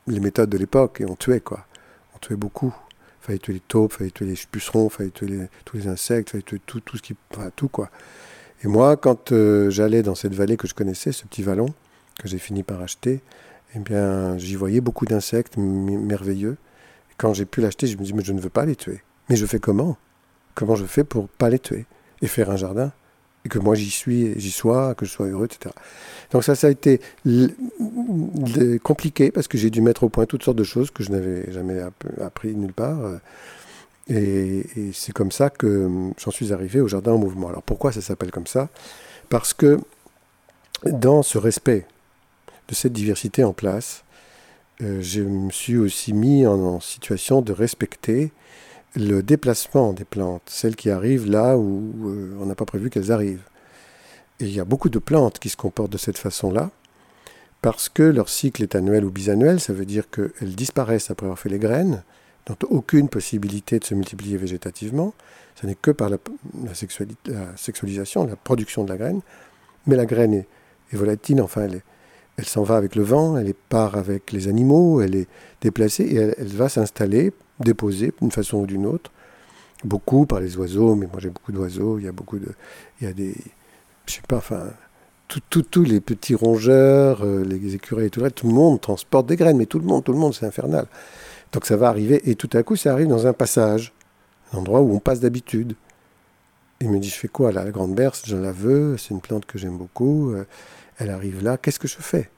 [0.06, 1.66] les méthodes de l'époque et on tuait quoi.
[2.14, 2.74] On tuait beaucoup.
[3.22, 6.28] Il fallait tuer les taupes, il fallait tuer les pucerons, fallait tuer tous les insectes,
[6.28, 7.16] il fallait tuer tout, tout ce qui.
[7.32, 7.90] Enfin, tout quoi.
[8.62, 11.66] Et moi, quand euh, j'allais dans cette vallée que je connaissais, ce petit vallon,
[12.18, 13.20] que j'ai fini par acheter,
[13.74, 16.56] eh bien, j'y voyais beaucoup d'insectes merveilleux.
[17.10, 19.02] Et quand j'ai pu l'acheter, je me dis, mais je ne veux pas les tuer.
[19.28, 19.96] Mais je fais comment?
[20.54, 21.86] Comment je fais pour pas les tuer
[22.20, 22.92] Et faire un jardin?
[23.44, 25.74] Et que moi j'y suis, j'y sois, que je sois heureux, etc.
[26.32, 27.00] Donc ça, ça a été
[28.82, 31.50] compliqué parce que j'ai dû mettre au point toutes sortes de choses que je n'avais
[31.52, 31.80] jamais
[32.20, 32.98] appris nulle part.
[34.08, 35.88] Et, et c'est comme ça que
[36.18, 37.48] j'en suis arrivé au jardin en mouvement.
[37.48, 38.68] Alors pourquoi ça s'appelle comme ça?
[39.28, 39.80] Parce que
[40.84, 41.86] dans ce respect
[42.68, 44.04] de cette diversité en place,
[44.82, 48.32] euh, je me suis aussi mis en situation de respecter
[48.96, 53.12] le déplacement des plantes, celles qui arrivent là où euh, on n'a pas prévu qu'elles
[53.12, 53.44] arrivent.
[54.40, 56.70] Et il y a beaucoup de plantes qui se comportent de cette façon-là,
[57.62, 61.38] parce que leur cycle est annuel ou bisannuel, ça veut dire qu'elles disparaissent après avoir
[61.38, 62.02] fait les graines,
[62.48, 65.14] n'ont aucune possibilité de se multiplier végétativement,
[65.60, 66.16] ce n'est que par la,
[67.54, 69.20] sexualisation, la production de la graine,
[69.86, 70.46] mais la graine est,
[70.92, 71.68] volatile, enfin
[72.36, 75.28] elle, s'en va avec le vent, elle part avec les animaux, elle est
[75.60, 79.10] déplacée et elle va s'installer déposés d'une façon ou d'une autre.
[79.84, 82.48] Beaucoup par les oiseaux, mais moi j'ai beaucoup d'oiseaux, il y a beaucoup de.
[83.00, 83.34] Il y a des.
[84.06, 84.70] Je sais pas, enfin.
[85.48, 89.36] Tous les petits rongeurs, euh, les écureuils et tout le tout le monde transporte des
[89.36, 90.86] graines, mais tout le monde, tout le monde, c'est infernal.
[91.52, 93.92] Donc ça va arriver, et tout à coup, ça arrive dans un passage,
[94.52, 95.74] un endroit où on passe d'habitude.
[96.80, 99.20] Il me dit, je fais quoi là La grande berce, je la veux, c'est une
[99.20, 100.46] plante que j'aime beaucoup, euh,
[100.98, 102.30] elle arrive là, qu'est-ce que je fais?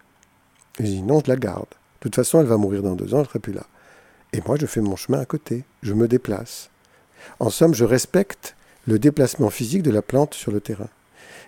[0.79, 1.69] Et je dis, non, je la garde.
[1.69, 3.65] De toute façon, elle va mourir dans deux ans, je ne serai plus là.
[4.33, 6.71] Et moi, je fais mon chemin à côté, je me déplace.
[7.39, 8.57] En somme, je respecte
[8.87, 10.89] le déplacement physique de la plante sur le terrain.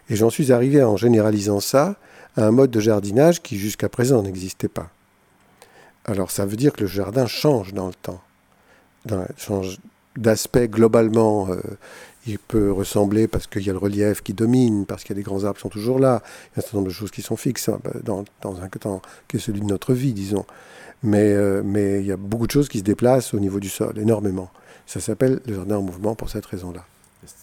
[0.08, 1.96] Et j'en suis arrivé en généralisant ça
[2.36, 4.90] à un mode de jardinage qui jusqu'à présent n'existait pas.
[6.04, 8.20] Alors ça veut dire que le jardin change dans le temps,
[9.06, 9.78] dans, change
[10.16, 11.48] d'aspect globalement.
[11.50, 11.60] Euh,
[12.26, 15.20] il peut ressembler parce qu'il y a le relief qui domine, parce qu'il y a
[15.20, 17.10] des grands arbres qui sont toujours là, il y a un certain nombre de choses
[17.10, 20.46] qui sont fixes hein, dans, dans un temps qui est celui de notre vie, disons.
[21.04, 23.68] Mais, euh, mais il y a beaucoup de choses qui se déplacent au niveau du
[23.68, 24.50] sol, énormément.
[24.86, 26.84] Ça s'appelle le jardin en mouvement pour cette raison-là.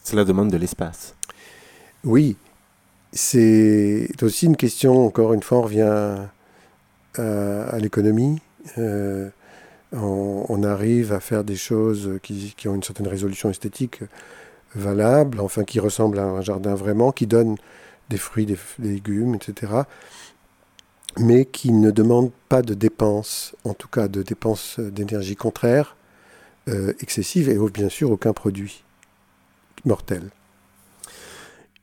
[0.03, 1.15] Cela demande de l'espace.
[2.03, 2.35] Oui,
[3.13, 5.81] c'est aussi une question, encore une fois, on revient
[7.17, 8.41] à, à l'économie.
[8.77, 9.29] Euh,
[9.93, 14.01] on, on, arrive à faire des choses qui, qui, ont une certaine résolution esthétique
[14.75, 17.57] valable, enfin qui ressemble à un jardin vraiment, qui donne
[18.09, 19.73] des fruits, des, légumes, etc.
[21.19, 25.95] Mais qui ne demande pas de dépenses, en tout cas de dépenses d'énergie contraire,
[26.69, 28.83] euh, excessives, et bien sûr aucun produit
[29.83, 30.29] mortel.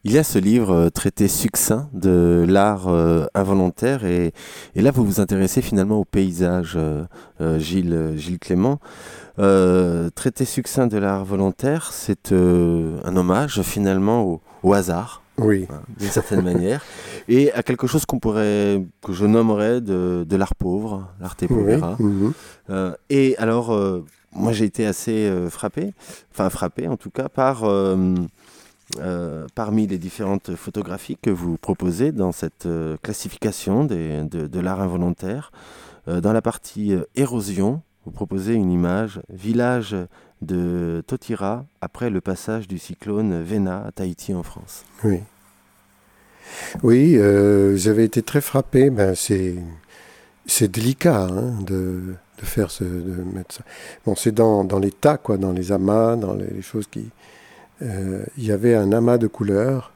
[0.04, 4.32] Il y a ce livre euh, traité succinct de l'art euh, involontaire et,
[4.76, 6.78] là vous vous intéressez finalement au paysage,
[7.58, 8.78] Gilles, Gilles Clément.
[9.36, 15.22] traité succinct de l'art volontaire, c'est un hommage finalement au, hasard.
[15.38, 15.66] Oui.
[15.98, 16.84] D'une certaine manière.
[17.28, 21.96] Et à quelque chose qu'on pourrait, que je nommerais de, l'art pauvre, l'arte povera.
[21.98, 22.32] Mhm.
[23.10, 23.76] et alors,
[24.32, 25.92] moi j'ai été assez frappé,
[26.32, 27.64] enfin frappé en tout cas, par
[29.00, 35.52] euh, parmi les différentes photographies que vous proposez dans cette euh, classification de, l'art involontaire,
[36.08, 39.94] euh, dans la partie érosion, vous proposez une image village
[40.42, 44.84] de Totira après le passage du cyclone Vena à Tahiti en France.
[45.04, 45.20] Oui.
[46.82, 47.18] Oui,
[47.76, 48.90] j'avais été très frappé.
[48.90, 53.64] Ben, c'est, délicat hein, de, faire ce, de mettre ça.
[54.06, 57.10] Bon, c'est dans, dans les tas, quoi, dans les amas, dans les choses qui,
[57.82, 59.92] euh, il y avait un amas de couleurs,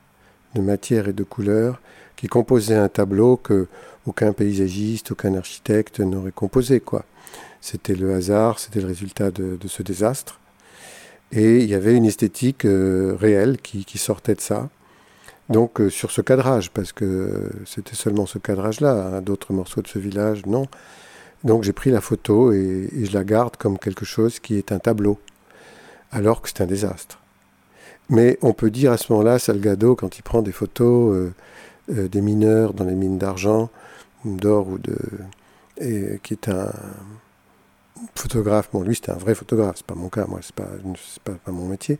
[0.54, 1.80] de matière et de couleurs,
[2.16, 3.66] qui composait un tableau que
[4.06, 6.80] aucun paysagiste, aucun architecte n'aurait composé.
[6.80, 7.04] quoi.
[7.62, 10.40] C'était le hasard, c'était le résultat de, ce désastre.
[11.30, 14.68] Et il y avait une esthétique euh, réelle qui, sortait de ça.
[15.48, 19.86] Donc euh, sur ce cadrage, parce que c'était seulement ce cadrage-là, hein, d'autres morceaux de
[19.86, 20.66] ce village, non.
[21.44, 24.80] Donc j'ai pris la photo et, je la garde comme quelque chose qui est un
[24.80, 25.20] tableau,
[26.10, 27.20] alors que c'est un désastre.
[28.10, 31.32] Mais on peut dire à ce moment-là, Salgado, quand il prend des photos
[31.92, 33.70] euh, des mineurs dans les mines d'argent,
[34.24, 34.96] d'or ou de.
[36.22, 36.70] Qui est un
[38.14, 40.68] photographe, bon, lui c'était un vrai photographe, c'est pas mon cas, moi c'est pas,
[41.24, 41.98] pas, pas, mon métier,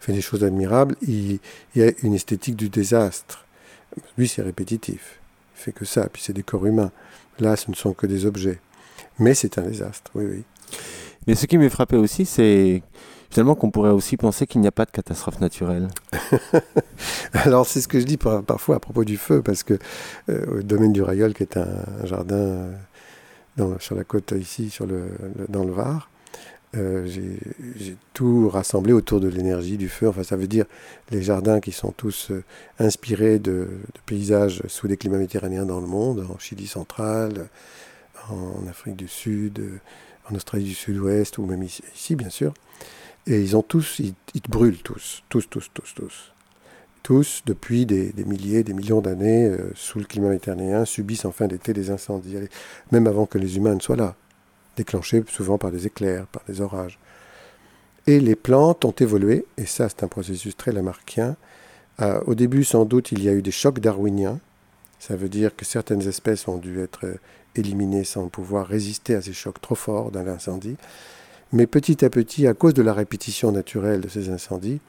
[0.00, 1.38] il fait des choses admirables, il,
[1.74, 3.44] il y a une esthétique du désastre.
[4.18, 5.20] Lui c'est répétitif,
[5.56, 6.92] il fait que ça, puis c'est des corps humains.
[7.38, 8.60] Là ce ne sont que des objets.
[9.18, 10.44] Mais c'est un désastre, oui, oui.
[11.26, 12.82] Mais ce qui m'est frappé aussi, c'est
[13.30, 15.88] finalement qu'on pourrait aussi penser qu'il n'y a pas de catastrophe naturelle.
[17.32, 19.78] Alors c'est ce que je dis parfois à propos du feu, parce que
[20.28, 22.72] euh, au domaine du Rayol, qui est un, jardin euh,
[23.78, 24.76] sur la côte ici,
[25.48, 26.08] dans le Var,
[26.76, 30.08] euh, j'ai tout rassemblé autour de l'énergie du feu.
[30.08, 30.64] Enfin, ça veut dire
[31.10, 32.32] les jardins qui sont tous
[32.78, 33.68] inspirés de,
[34.06, 37.48] paysages sous les climats méditerranéens dans le monde, en Chili central,
[38.28, 39.62] en Afrique du Sud,
[40.30, 42.54] en Australie du Sud-Ouest, ou même ici bien sûr.
[43.26, 44.14] Et ils ont tous, ils,
[44.48, 46.33] brûlent tous, tous, tous, tous, tous.
[47.04, 51.46] Tous, depuis des, milliers, des millions d'années, euh, sous le climat méditerranéen, subissent en fin
[51.46, 52.36] d'été des incendies,
[52.92, 54.16] même avant que les humains ne soient là,
[54.78, 56.98] déclenchés souvent par des éclairs, par des orages.
[58.06, 61.36] Et les plantes ont évolué, et ça c'est un processus très lamarckien.
[62.00, 64.40] Euh, au début, sans doute, il y a eu des chocs darwiniens.
[64.98, 67.16] Ça veut dire que certaines espèces ont dû être euh,
[67.54, 70.78] éliminées sans pouvoir résister à ces chocs trop forts dans l'incendie.
[71.52, 74.80] Mais petit à petit, à cause de la répétition naturelle de ces incendies,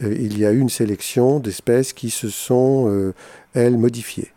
[0.00, 3.14] il y a eu une sélection d'espèces qui se sont, euh,
[3.54, 4.32] elles, modifiées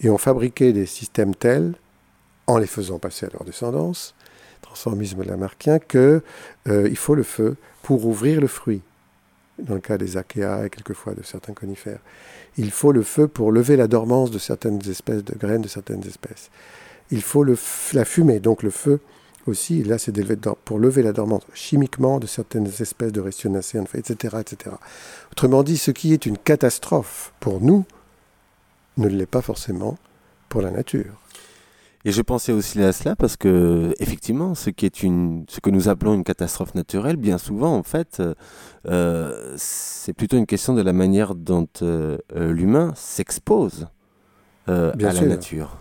[0.00, 1.74] et ont fabriqué des systèmes tels,
[2.46, 4.14] en les faisant passer à leur descendance,
[4.62, 6.22] transformisme lamarckien, qu'il
[6.68, 8.82] euh, il faut le feu pour ouvrir le fruit.
[9.58, 12.00] Dans le cas des achéas et quelquefois de certains conifères.
[12.56, 16.04] Il faut le feu pour lever la dormance de certaines espèces de graines de certaines
[16.04, 16.50] espèces.
[17.10, 17.56] Il faut le,
[17.92, 19.00] la fumée, donc le feu
[19.46, 20.12] aussi, là c'est
[20.64, 24.76] pour lever la dormance chimiquement de certaines espèces de restionacées, etc., etc.
[25.32, 27.84] Autrement dit, ce qui est une catastrophe pour nous
[28.96, 29.98] ne l'est pas forcément
[30.48, 31.22] pour la nature.
[32.04, 35.70] Et je pensais aussi à cela parce que effectivement, ce qui est une, ce que
[35.70, 38.20] nous appelons une catastrophe naturelle, bien souvent en fait,
[38.88, 43.86] euh, c'est plutôt une question de la manière dont euh, l'humain s'expose
[44.68, 45.76] euh, à la nature.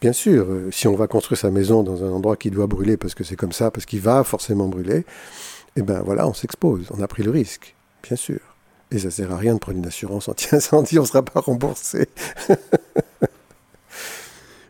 [0.00, 2.96] Bien sûr, euh, si on va construire sa maison dans un endroit qui doit brûler
[2.96, 5.04] parce que c'est comme ça, parce qu'il va forcément brûler,
[5.76, 8.40] eh bien voilà, on s'expose, on a pris le risque, bien sûr.
[8.90, 12.08] Et ça sert à rien de prendre une assurance anti-incendie, on ne sera pas remboursé.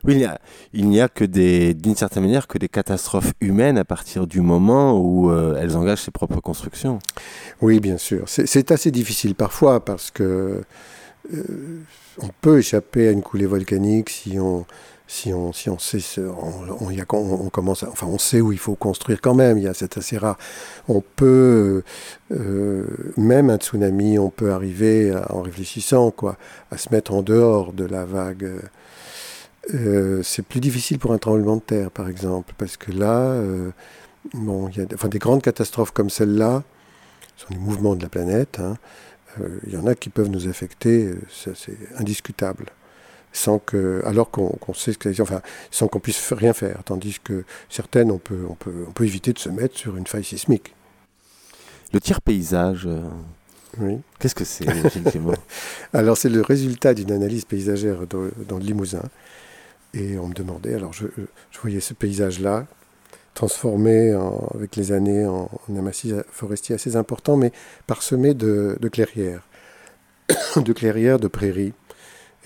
[0.04, 0.24] oui,
[0.72, 4.40] il n'y a, que des, d'une certaine manière, que des catastrophes humaines à partir du
[4.40, 6.98] moment où euh, elles engagent ses propres constructions.
[7.60, 8.24] Oui, bien sûr.
[8.26, 10.62] C'est assez difficile parfois parce que
[11.34, 11.80] euh,
[12.22, 14.66] on peut échapper à une coulée volcanique si on,
[15.06, 15.52] si on,
[18.18, 20.38] sait, où il faut construire quand même, il y a c'est assez rare.
[20.88, 21.82] On peut,
[22.32, 22.84] euh,
[23.16, 26.36] même un tsunami, on peut arriver en réfléchissant quoi,
[26.70, 28.50] à se mettre en dehors de la vague.
[29.74, 33.40] Euh, c'est plus difficile pour un tremblement de terre par exemple, parce que là,
[34.34, 36.62] bon, y a enfin, des grandes catastrophes comme celle-là,
[37.36, 38.58] sont des mouvements de la planète.
[38.60, 38.76] Hein.
[39.40, 42.66] Euh, il y en a qui peuvent nous affecter, c'est indiscutable.
[43.32, 46.82] Sans que, alors qu'on sait ce que enfin, sans qu'on puisse rien faire.
[46.84, 50.06] Tandis que certaines, on peut, on, peut, on peut éviter de se mettre sur une
[50.06, 50.74] faille sismique.
[51.92, 52.88] Le tiers paysage,
[53.78, 53.98] oui.
[54.18, 54.66] Qu'est-ce que c'est,
[55.92, 59.02] Alors, c'est le résultat d'une analyse paysagère dans, le Limousin.
[59.94, 61.06] Et on me demandait, alors je,
[61.60, 62.66] voyais ce paysage-là,
[63.36, 64.12] transformé
[64.54, 67.52] avec les années en, un massif forestier assez important, mais
[67.86, 69.46] parsemé de, clairières,
[70.56, 71.74] de clairières, de prairies,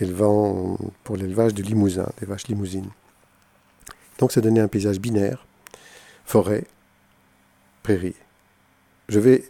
[0.00, 2.90] élevant pour l'élevage du limousin, des vaches limousines.
[4.18, 5.46] Donc ça donnait un paysage binaire,
[6.26, 6.64] forêt,
[7.82, 8.16] prairie.
[9.08, 9.44] Je vais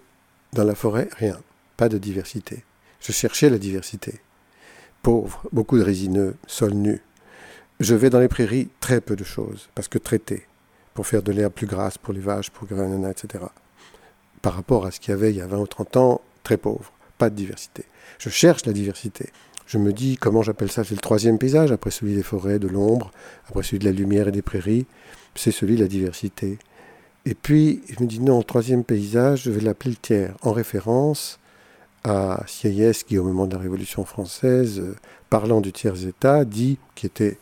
[0.53, 1.41] dans la forêt, rien
[1.81, 2.63] pas de diversité.
[3.01, 4.21] Je cherchais la diversité.
[5.01, 7.01] Pauvre, beaucoup de résineux, sol nu.
[7.81, 10.47] Je vais dans les prairies, très peu de choses, parce que traité,
[11.01, 13.43] pour faire de l'herbe plus grasse pour les vaches, pour granana, etc.
[14.43, 16.59] Par rapport à ce qu'il y avait il y a 20 ou 30 ans, très
[16.59, 17.87] pauvre, pas de diversité.
[18.19, 19.31] Je cherche la diversité.
[19.65, 22.69] Je me dis, comment j'appelle ça C'est le troisième paysage, après celui des forêts, de
[22.69, 23.13] l'ombre,
[23.49, 24.85] après celui de la lumière et des prairies,
[25.35, 26.59] c'est celui de la diversité.
[27.25, 30.53] Et puis, je me dis, non, le troisième paysage, je vais l'appeler le tiers, en
[30.53, 31.41] référence
[32.05, 34.97] à Sieyès, qui au moment de la Révolution française, euh,
[35.31, 37.39] parlant du tiers-État, dit, qui était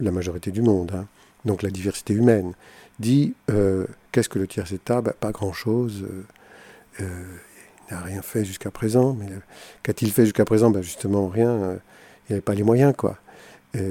[0.00, 1.06] la majorité du monde, hein,
[1.48, 2.52] donc la diversité humaine,
[3.00, 6.06] dit euh, qu'est-ce que le tiers-État ben, Pas grand-chose.
[7.00, 7.04] Euh,
[7.90, 9.16] il n'a rien fait jusqu'à présent.
[9.82, 10.70] Qu'a-t-il fait jusqu'à présent?
[10.70, 11.78] Ben, Justement, rien.
[12.28, 13.18] il n'avait pas les moyens, quoi.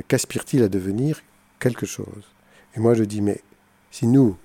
[0.08, 1.22] Qu'aspire-t-il à devenir
[1.60, 2.24] Quelque chose?
[2.76, 3.42] Et moi, je dis, mais
[3.90, 4.38] si nous,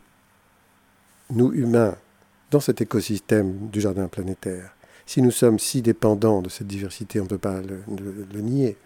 [1.31, 1.97] nous humains,
[2.51, 4.75] dans cet écosystème du jardin planétaire,
[5.07, 8.77] si nous sommes si dépendants de cette diversité, on ne peut pas le, nier.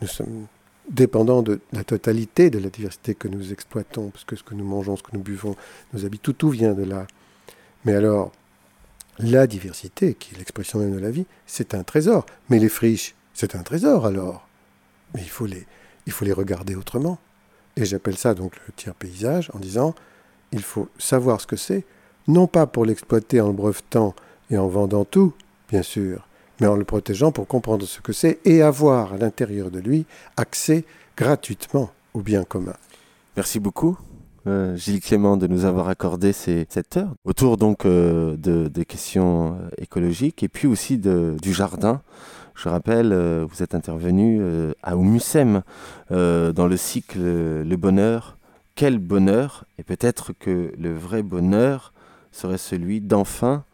[0.00, 0.46] Nous sommes
[0.88, 4.64] dépendants de la totalité de la diversité que nous exploitons, parce que ce que nous
[4.64, 5.56] mangeons, ce que nous buvons,
[5.92, 7.06] nos habits, tout, tout vient de là.
[7.84, 8.32] Mais alors,
[9.18, 12.26] la diversité, qui est l'expression même de la vie, c'est un trésor.
[12.50, 14.46] Mais les friches, c'est un trésor alors.
[15.14, 15.66] Mais il faut les,
[16.06, 17.18] il faut les regarder autrement.
[17.76, 19.94] Et j'appelle ça donc le tiers paysage en disant,
[20.52, 21.84] il faut savoir ce que c'est,
[22.28, 24.14] non pas pour l'exploiter en le brevetant
[24.50, 25.32] et en vendant tout,
[25.68, 26.26] bien sûr,
[26.60, 30.06] mais en le protégeant pour comprendre ce que c'est et avoir à l'intérieur de lui
[30.36, 30.84] accès
[31.16, 32.74] gratuitement au bien commun.
[33.36, 33.98] Merci beaucoup.
[34.46, 39.54] Euh, Gilles Clément de nous avoir accordé cette heure autour donc euh, de, des questions
[39.54, 42.02] euh, écologiques et puis aussi du jardin.
[42.54, 43.12] Je rappelle,
[43.50, 44.40] vous êtes intervenu
[44.84, 45.62] à Omusem
[46.10, 48.38] dans le cycle Le bonheur.
[48.76, 49.64] Quel bonheur?
[49.76, 51.92] Et peut-être que le vrai bonheur
[52.30, 53.64] serait celui d'enfin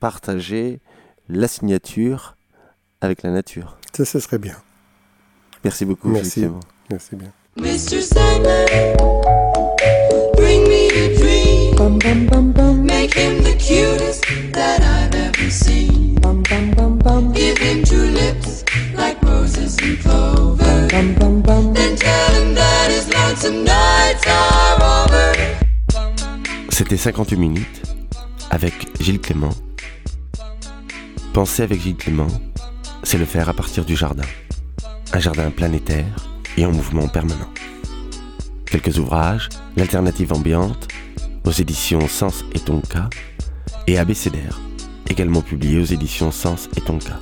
[0.00, 0.80] partager
[1.28, 2.36] la signature
[3.00, 3.76] avec la nature.
[3.96, 4.56] Ça, ce serait bien.
[5.62, 6.08] Merci beaucoup.
[6.08, 6.46] Merci.
[6.90, 7.32] Merci bien.
[7.56, 8.00] Mr.
[8.02, 8.66] Sandman,
[10.36, 11.76] bring me a dream.
[11.76, 12.82] Bum, bum, bum, bum.
[12.84, 16.16] Make him the cutest that I've ever seen.
[16.16, 17.32] Bum, bum, bum, bum.
[17.32, 18.64] Give him two lips
[18.96, 20.88] like roses and clover.
[20.90, 21.72] Bum, bum, bum.
[21.74, 25.32] Then tell him that his lonesome nights are over.
[26.70, 27.82] C'était 58 minutes
[28.50, 29.50] avec Gilles Clément
[31.34, 31.96] Penser avec Gilles
[33.02, 34.22] c'est le faire à partir du jardin.
[35.12, 36.14] Un jardin planétaire
[36.56, 37.50] et en mouvement permanent.
[38.66, 40.86] Quelques ouvrages, l'alternative ambiante,
[41.44, 43.10] aux éditions Sens et Tonka,
[43.88, 44.60] et ABCDR,
[45.10, 47.18] également publié aux éditions Sens et Tonka.